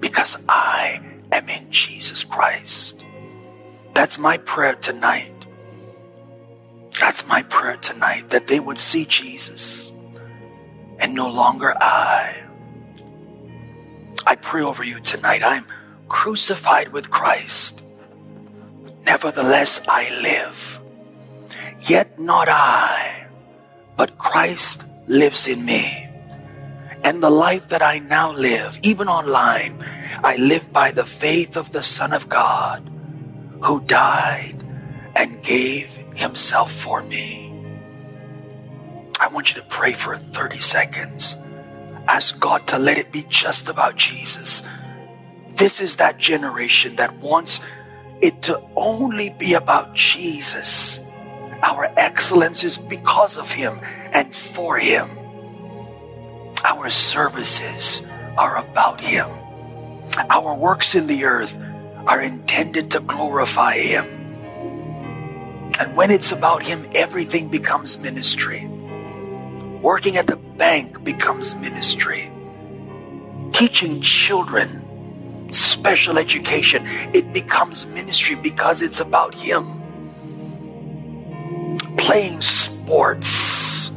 [0.00, 1.00] because I
[1.30, 3.04] am in Jesus Christ.
[3.94, 5.32] That's my prayer tonight.
[7.00, 9.92] That's my prayer tonight that they would see Jesus
[10.98, 12.42] and no longer I.
[14.26, 15.42] I pray over you tonight.
[15.44, 15.66] I'm
[16.08, 17.82] crucified with Christ.
[19.04, 20.81] Nevertheless, I live.
[21.86, 23.26] Yet not I,
[23.96, 26.08] but Christ lives in me.
[27.02, 29.82] And the life that I now live, even online,
[30.22, 32.88] I live by the faith of the Son of God
[33.62, 34.62] who died
[35.16, 37.52] and gave himself for me.
[39.18, 41.36] I want you to pray for 30 seconds.
[42.06, 44.62] Ask God to let it be just about Jesus.
[45.56, 47.60] This is that generation that wants
[48.20, 51.00] it to only be about Jesus.
[51.62, 53.78] Our excellence is because of Him
[54.12, 55.08] and for Him.
[56.64, 58.02] Our services
[58.36, 59.28] are about Him.
[60.28, 61.56] Our works in the earth
[62.06, 64.04] are intended to glorify Him.
[65.78, 68.66] And when it's about Him, everything becomes ministry.
[69.80, 72.30] Working at the bank becomes ministry.
[73.52, 74.80] Teaching children
[75.52, 79.81] special education, it becomes ministry because it's about Him
[82.02, 83.92] playing sports,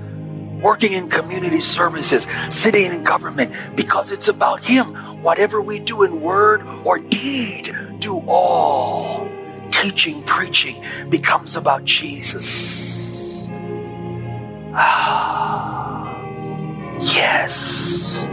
[0.62, 4.94] working in community services, sitting in government, because it's about Him.
[5.24, 9.28] Whatever we do in word or deed, do all.
[9.72, 13.50] Teaching, preaching becomes about Jesus.
[14.78, 16.16] Ah,
[17.00, 18.24] yes.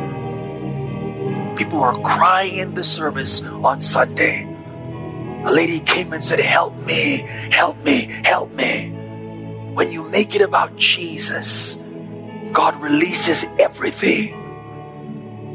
[1.56, 4.46] People were crying in the service on Sunday.
[5.46, 9.01] A lady came and said, Help me, help me, help me.
[9.74, 11.76] When you make it about Jesus,
[12.52, 14.38] God releases everything.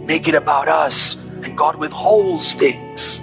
[0.08, 3.22] Make it about us, and God withholds things.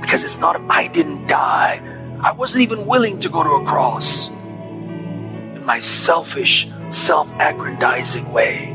[0.00, 1.80] Because it's not, I didn't die.
[2.20, 8.74] I wasn't even willing to go to a cross in my selfish, self aggrandizing way.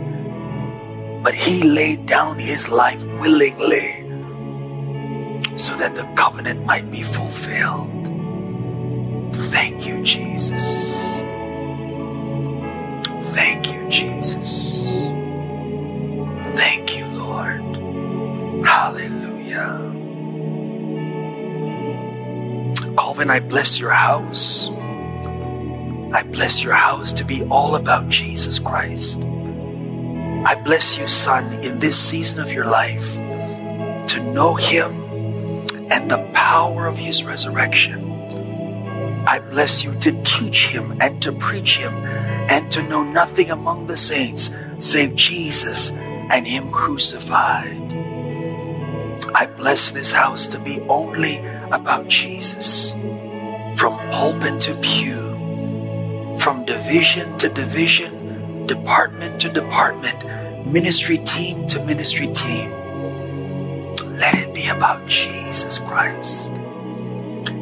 [1.23, 3.99] But He laid down His life willingly
[5.57, 7.89] so that the covenant might be fulfilled.
[9.51, 10.93] Thank you, Jesus.
[13.33, 14.85] Thank you, Jesus.
[16.55, 17.61] Thank you, Lord.
[18.65, 19.79] Hallelujah.
[22.95, 24.69] Calvin, I bless your house.
[26.13, 29.19] I bless your house to be all about Jesus Christ.
[29.19, 34.91] I bless you, son, in this season of your life to know him
[35.91, 38.11] and the power of his resurrection.
[39.25, 41.93] I bless you to teach him and to preach him
[42.49, 47.77] and to know nothing among the saints save Jesus and Him crucified.
[49.35, 51.39] I bless this house to be only
[51.71, 52.93] about Jesus,
[53.75, 60.23] from pulpit to pew, from division to division, department to department,
[60.65, 62.69] ministry team to ministry team.
[64.05, 66.49] Let it be about Jesus Christ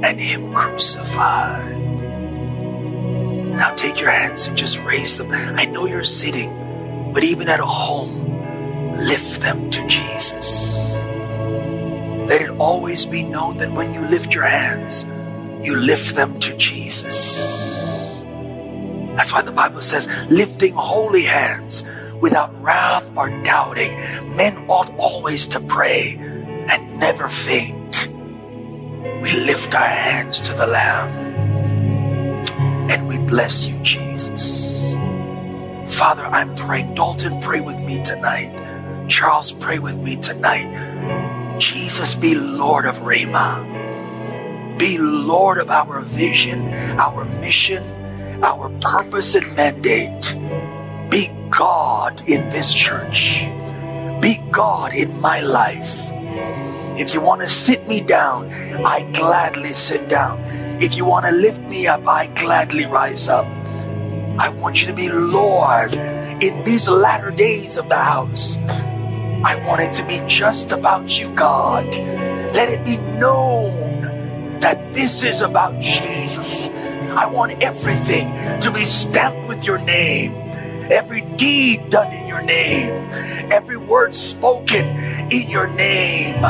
[0.04, 1.81] and Him crucified.
[3.56, 5.32] Now take your hands and just raise them.
[5.32, 10.96] I know you're sitting, but even at home, lift them to Jesus.
[10.96, 15.04] Let it always be known that when you lift your hands,
[15.68, 18.22] you lift them to Jesus.
[19.16, 21.84] That's why the Bible says, lifting holy hands
[22.22, 23.96] without wrath or doubting.
[24.36, 28.08] Men ought always to pray and never faint.
[28.08, 31.31] We lift our hands to the Lamb
[32.92, 34.92] and we bless you, Jesus.
[35.88, 36.94] Father, I'm praying.
[36.94, 38.52] Dalton, pray with me tonight.
[39.08, 40.68] Charles, pray with me tonight.
[41.58, 43.66] Jesus, be Lord of Rhema.
[44.78, 47.82] Be Lord of our vision, our mission,
[48.44, 50.36] our purpose and mandate.
[51.10, 53.48] Be God in this church.
[54.22, 56.12] Be God in my life.
[57.00, 58.52] If you want to sit me down,
[58.84, 60.61] I gladly sit down.
[60.82, 63.46] If you want to lift me up, I gladly rise up.
[64.40, 68.58] I want you to be Lord in these latter days of the house.
[69.46, 71.86] I want it to be just about you, God.
[72.56, 76.68] Let it be known that this is about Jesus.
[77.16, 80.34] I want everything to be stamped with your name.
[80.92, 83.08] Every deed done in your name.
[83.52, 84.88] Every word spoken
[85.32, 86.44] in your name.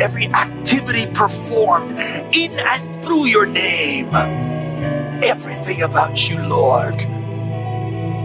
[0.00, 1.98] Every activity performed
[2.32, 4.08] in and through your name.
[5.22, 6.96] Everything about you, Lord.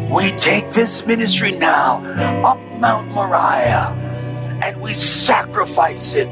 [0.10, 2.02] We take this ministry now
[2.46, 3.94] up Mount Moriah
[4.64, 6.28] and we sacrifice it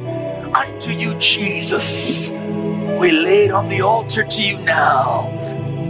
[0.55, 2.29] unto you, Jesus.
[2.29, 5.29] We lay it on the altar to you now.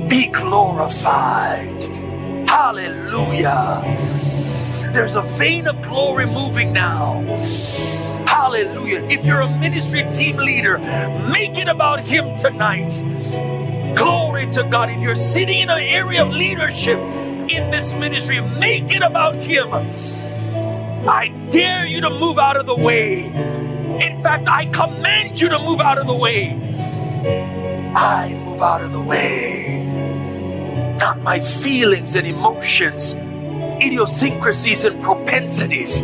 [0.09, 1.83] Be glorified.
[2.49, 3.81] Hallelujah.
[4.91, 7.23] There's a vein of glory moving now.
[8.27, 9.07] Hallelujah.
[9.09, 10.77] If you're a ministry team leader,
[11.31, 12.91] make it about Him tonight.
[13.95, 14.89] Glory to God.
[14.89, 19.69] If you're sitting in an area of leadership in this ministry, make it about Him.
[21.07, 23.25] I dare you to move out of the way.
[23.25, 26.51] In fact, I command you to move out of the way.
[27.95, 29.85] I move out of the way.
[30.99, 36.01] Not my feelings and emotions, idiosyncrasies and propensities,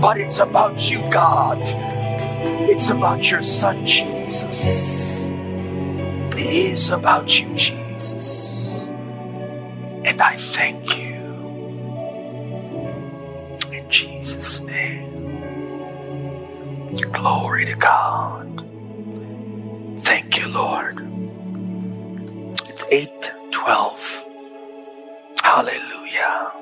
[0.00, 1.58] but it's about you, God.
[2.70, 5.30] It's about your Son, Jesus.
[6.36, 8.88] It is about you, Jesus.
[10.04, 11.16] And I thank you.
[13.72, 15.28] In Jesus' name.
[17.12, 18.64] Glory to God.
[19.98, 21.00] Thank you, Lord.
[22.68, 24.24] It's 812.
[25.42, 26.52] Hallelujah.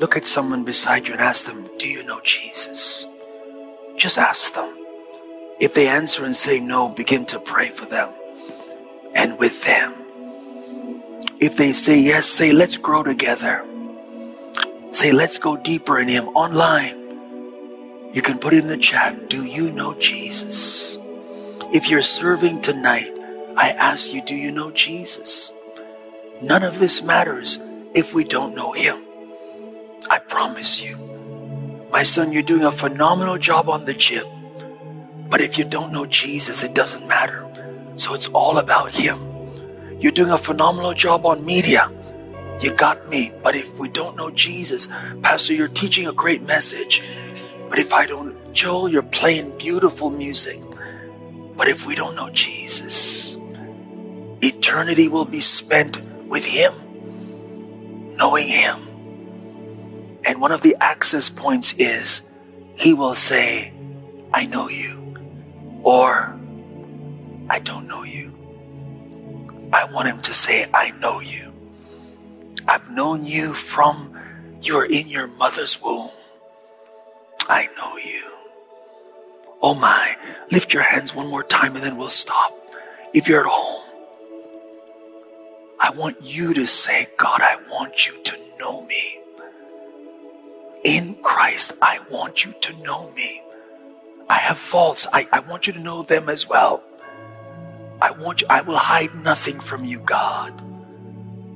[0.00, 3.04] Look at someone beside you and ask them, Do you know Jesus?
[3.98, 4.74] Just ask them.
[5.60, 8.08] If they answer and say no, begin to pray for them
[9.14, 9.92] and with them.
[11.38, 13.62] If they say yes, say, Let's grow together.
[14.90, 16.96] Say, Let's go deeper in Him online.
[18.14, 20.98] You can put in the chat, Do you know Jesus?
[21.74, 23.10] If you're serving tonight,
[23.54, 25.52] I ask you, Do you know Jesus?
[26.42, 27.58] None of this matters
[27.94, 29.04] if we don't know Him.
[30.30, 30.96] Promise you.
[31.90, 34.24] My son, you're doing a phenomenal job on the gym.
[35.28, 37.44] But if you don't know Jesus, it doesn't matter.
[37.96, 39.18] So it's all about Him.
[39.98, 41.90] You're doing a phenomenal job on media.
[42.60, 43.32] You got me.
[43.42, 44.86] But if we don't know Jesus,
[45.20, 47.02] Pastor, you're teaching a great message.
[47.68, 50.60] But if I don't, Joel, you're playing beautiful music.
[51.56, 53.36] But if we don't know Jesus,
[54.42, 56.72] eternity will be spent with Him,
[58.16, 58.89] knowing Him.
[60.24, 62.30] And one of the access points is
[62.76, 63.72] He will say,
[64.32, 65.16] I know you,
[65.82, 66.38] or
[67.48, 68.32] I don't know you.
[69.72, 71.52] I want Him to say, I know you.
[72.68, 74.16] I've known you from
[74.62, 76.10] you are in your mother's womb.
[77.48, 78.24] I know you.
[79.62, 80.16] Oh my,
[80.50, 82.56] lift your hands one more time and then we'll stop.
[83.14, 83.82] If you're at home,
[85.80, 89.19] I want you to say, God, I want you to know me.
[90.84, 93.42] In Christ, I want you to know me.
[94.28, 95.06] I have faults.
[95.12, 96.82] I, I want you to know them as well.
[98.00, 100.62] I want you, I will hide nothing from you, God.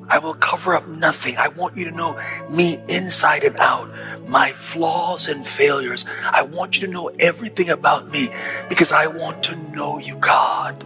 [0.08, 1.36] I will cover up nothing.
[1.38, 2.20] I want you to know
[2.50, 3.90] me inside and out,
[4.28, 6.04] my flaws and failures.
[6.24, 8.28] I want you to know everything about me
[8.68, 10.84] because I want to know you, God.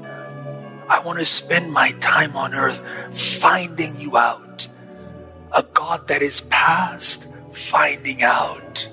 [0.88, 2.82] I want to spend my time on earth
[3.12, 4.68] finding you out.
[5.56, 7.28] A God that is past,
[7.58, 8.88] finding out.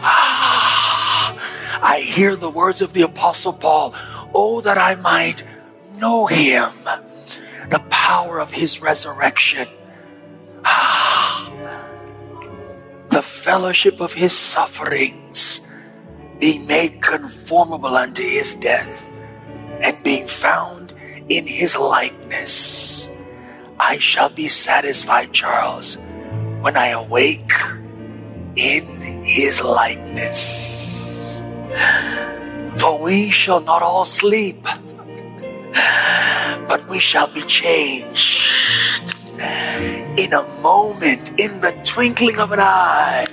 [0.00, 3.94] Ah, I hear the words of the Apostle Paul
[4.34, 5.42] Oh, that I might
[5.96, 6.72] know him,
[7.70, 9.66] the power of his resurrection,
[10.64, 11.50] ah,
[13.10, 15.68] the fellowship of his sufferings,
[16.38, 19.10] being made conformable unto his death,
[19.82, 20.94] and being found
[21.28, 23.10] in his likeness.
[23.80, 25.98] I shall be satisfied, Charles,
[26.60, 27.52] when I awake
[28.56, 28.82] in
[29.22, 31.42] his likeness.
[32.78, 34.66] For we shall not all sleep,
[35.72, 39.14] but we shall be changed
[40.18, 43.26] in a moment, in the twinkling of an eye.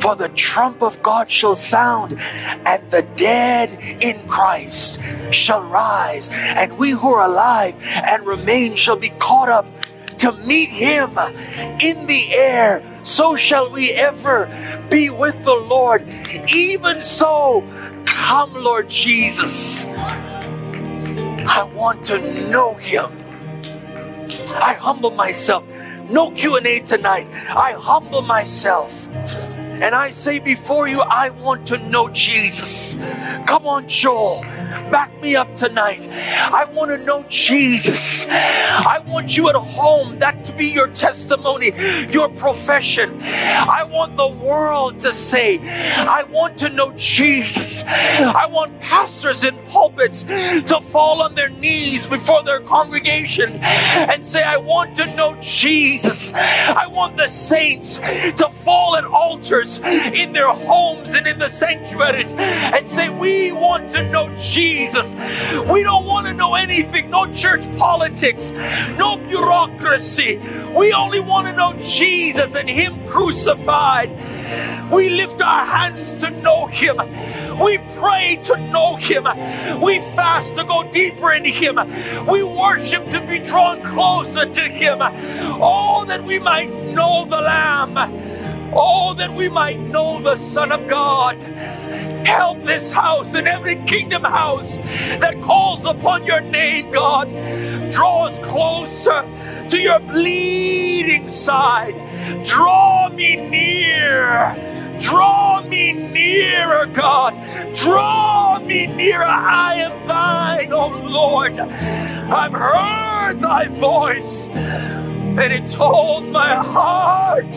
[0.00, 3.70] For the trump of God shall sound, and the dead
[4.02, 9.66] in Christ shall rise, and we who are alive and remain shall be caught up
[10.24, 11.10] to meet him
[11.82, 12.82] in the air.
[13.02, 14.48] So shall we ever
[14.88, 16.08] be with the Lord.
[16.48, 17.62] Even so,
[18.06, 19.84] come, Lord Jesus.
[21.44, 22.18] I want to
[22.50, 23.10] know him.
[24.54, 25.62] I humble myself.
[26.08, 27.28] No Q&A tonight.
[27.50, 29.06] I humble myself.
[29.84, 32.94] And I say before you, I want to know Jesus.
[33.46, 34.40] Come on, Joel.
[34.90, 36.08] Back me up tonight.
[36.08, 38.26] I want to know Jesus.
[38.26, 41.72] I want you at home, that to be your testimony,
[42.10, 43.20] your profession.
[43.22, 47.82] I want the world to say, I want to know Jesus.
[47.84, 54.42] I want pastors in pulpits to fall on their knees before their congregation and say,
[54.42, 56.32] I want to know Jesus.
[56.32, 62.32] I want the saints to fall at altars in their homes and in the sanctuaries
[62.32, 65.14] and say, We want to know Jesus.
[65.70, 68.50] We don't want to know anything, no church politics,
[68.98, 70.40] no bureaucracy.
[70.76, 74.10] We only want to know Jesus and Him crucified.
[74.90, 76.96] We lift our hands to know Him.
[77.58, 79.24] We pray to know Him.
[79.80, 81.76] We fast to go deeper into Him.
[82.26, 84.98] We worship to be drawn closer to Him.
[85.00, 88.33] Oh, that we might know the Lamb.
[88.76, 91.40] Oh, that we might know the Son of God.
[92.26, 94.74] Help this house and every kingdom house
[95.20, 97.28] that calls upon your name, God.
[97.92, 99.24] Draw us closer
[99.70, 101.94] to your bleeding side.
[102.44, 104.56] Draw me near.
[105.00, 107.34] Draw me nearer, God.
[107.76, 109.24] Draw me nearer.
[109.24, 111.58] I am thine, O oh Lord.
[111.58, 117.52] I've heard thy voice, and it told my heart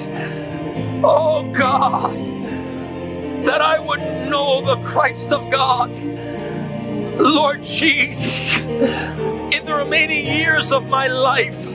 [1.04, 2.16] Oh God,
[3.46, 4.00] that I would
[4.30, 5.96] know the Christ of God.
[7.20, 11.68] Lord Jesus, in the remaining years of my life,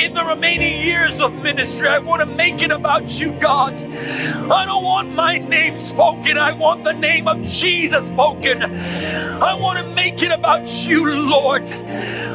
[0.00, 1.88] in the remaining years of ministry.
[1.88, 3.74] I want to make it about you, God.
[3.74, 6.38] I don't want my name spoken.
[6.38, 8.62] I want the name of Jesus spoken.
[8.62, 11.64] I want to make it about you, Lord.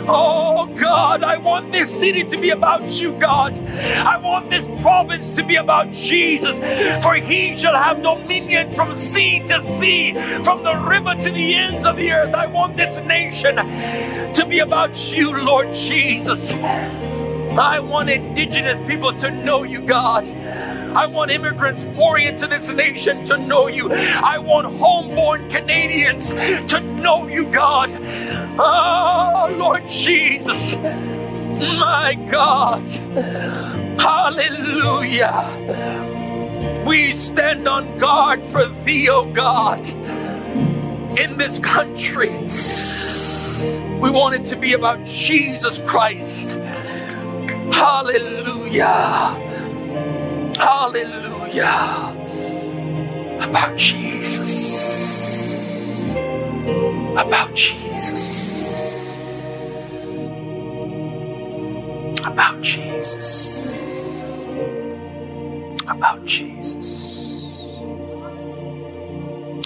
[0.07, 3.53] Oh, God, I want this city to be about you, God.
[3.79, 6.57] I want this province to be about Jesus,
[7.01, 11.87] for he shall have dominion from sea to sea, from the river to the ends
[11.87, 12.35] of the earth.
[12.35, 16.51] I want this nation to be about you, Lord Jesus.
[16.51, 20.25] I want indigenous people to know you, God.
[20.93, 23.89] I want immigrants pouring into this nation to know you.
[23.89, 26.27] I want homeborn Canadians
[26.71, 27.89] to know you, God.
[28.59, 30.75] Oh, Lord Jesus.
[31.79, 32.83] My God.
[33.99, 35.49] Hallelujah.
[36.85, 39.79] We stand on guard for thee, oh God,
[41.17, 42.29] in this country.
[43.99, 46.57] We want it to be about Jesus Christ.
[47.71, 49.39] Hallelujah.
[50.57, 52.13] Hallelujah.
[53.41, 54.73] About Jesus.
[57.15, 58.63] About Jesus.
[62.25, 63.82] About Jesus.
[65.93, 67.43] About Jesus.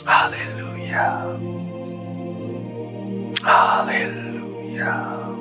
[0.06, 1.40] Hallelujah.
[3.42, 5.36] Hallelujah.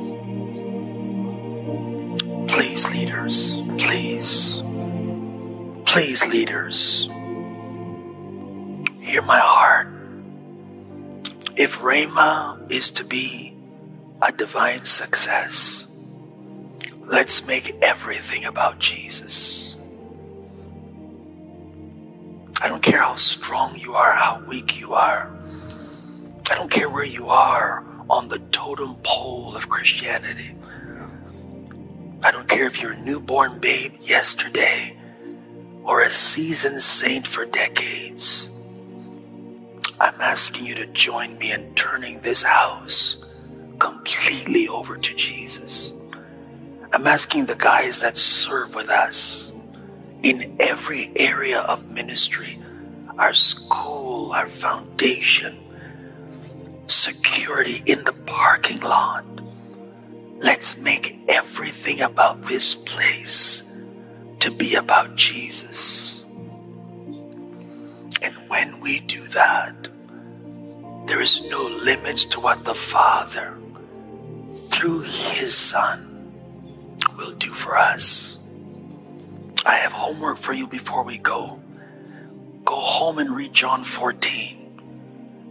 [2.47, 4.63] Please, leaders, please,
[5.85, 7.09] please, leaders,
[9.01, 9.89] hear my heart.
[11.57, 13.57] If Rhema is to be
[14.23, 15.91] a divine success,
[17.01, 19.76] let's make everything about Jesus.
[22.63, 25.37] I don't care how strong you are, how weak you are.
[26.51, 30.55] I don't care where you are on the totem pole of Christianity.
[32.23, 34.97] I don't care if you're a newborn babe yesterday
[35.85, 38.49] or a seasoned saint for decades.
[40.01, 43.25] I'm asking you to join me in turning this house
[43.79, 45.93] completely over to Jesus.
[46.93, 49.53] I'm asking the guys that serve with us
[50.23, 52.59] in every area of ministry
[53.19, 55.57] our school, our foundation,
[56.87, 59.25] security in the parking lot
[60.41, 63.73] Let's make everything about this place
[64.41, 66.25] to be about Jesus.
[68.21, 69.89] And when we do that,
[71.07, 73.57] there is no limit to what the Father,
[74.69, 76.31] through His Son,
[77.17, 78.46] will do for us.
[79.67, 81.61] I have homework for you before we go.
[82.65, 84.81] go home and read John 14.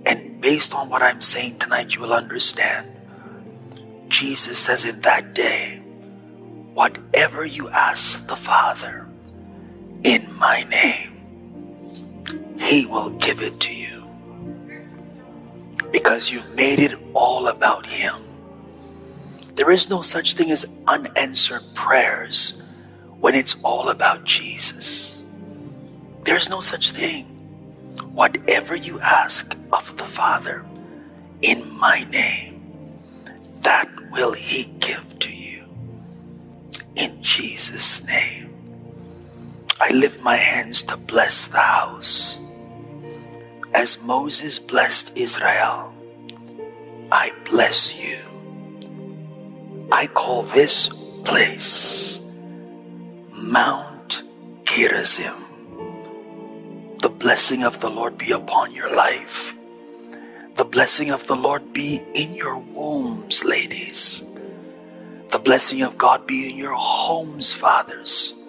[0.05, 2.87] And based on what I'm saying tonight, you will understand.
[4.09, 5.81] Jesus says, In that day,
[6.73, 9.07] whatever you ask the Father
[10.03, 11.29] in my name,
[12.59, 14.03] He will give it to you.
[15.91, 18.15] Because you've made it all about Him.
[19.55, 22.63] There is no such thing as unanswered prayers
[23.26, 25.23] when it's all about Jesus.
[26.26, 27.26] There's no such thing.
[28.14, 30.64] Whatever you ask of the Father
[31.41, 32.61] in my name,
[33.64, 35.65] that will He give to you.
[36.93, 38.53] In Jesus' name.
[39.81, 42.38] I lift my hands to bless the house.
[43.73, 45.91] As Moses blessed Israel,
[47.11, 48.19] I bless you.
[49.91, 50.89] I call this
[51.23, 52.22] place
[53.38, 54.24] Mount
[54.64, 55.36] Gerizim.
[57.02, 59.53] The blessing of the Lord be upon your life.
[60.56, 64.24] The blessing of the Lord be in your wombs, ladies.
[65.32, 68.41] The blessing of God be in your homes, fathers.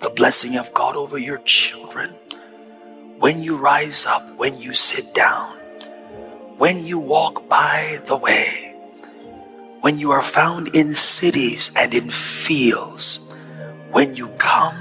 [0.00, 2.10] The blessing of God over your children.
[3.18, 5.58] When you rise up, when you sit down,
[6.56, 8.74] when you walk by the way,
[9.82, 13.25] when you are found in cities and in fields,
[13.90, 14.74] when you come,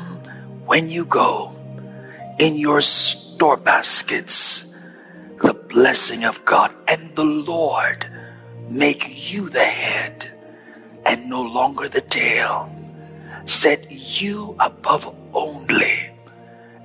[0.65, 1.55] when you go,
[2.39, 4.75] in your store baskets,
[5.41, 8.05] the blessing of God and the Lord
[8.69, 10.31] make you the head
[11.05, 12.69] and no longer the tail.
[13.45, 16.11] Set you above only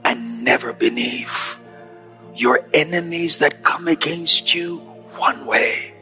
[0.05, 1.59] and never beneath.
[2.35, 4.79] Your enemies that come against you
[5.17, 5.95] one way,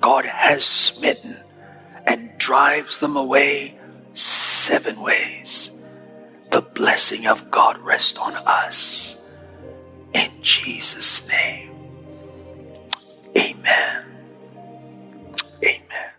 [0.00, 1.36] God has smitten
[2.06, 3.77] and drives them away
[4.14, 5.70] seven ways
[6.50, 9.28] the blessing of God rest on us.
[10.14, 11.70] In Jesus' name,
[13.36, 14.04] amen.
[15.62, 16.10] Amen.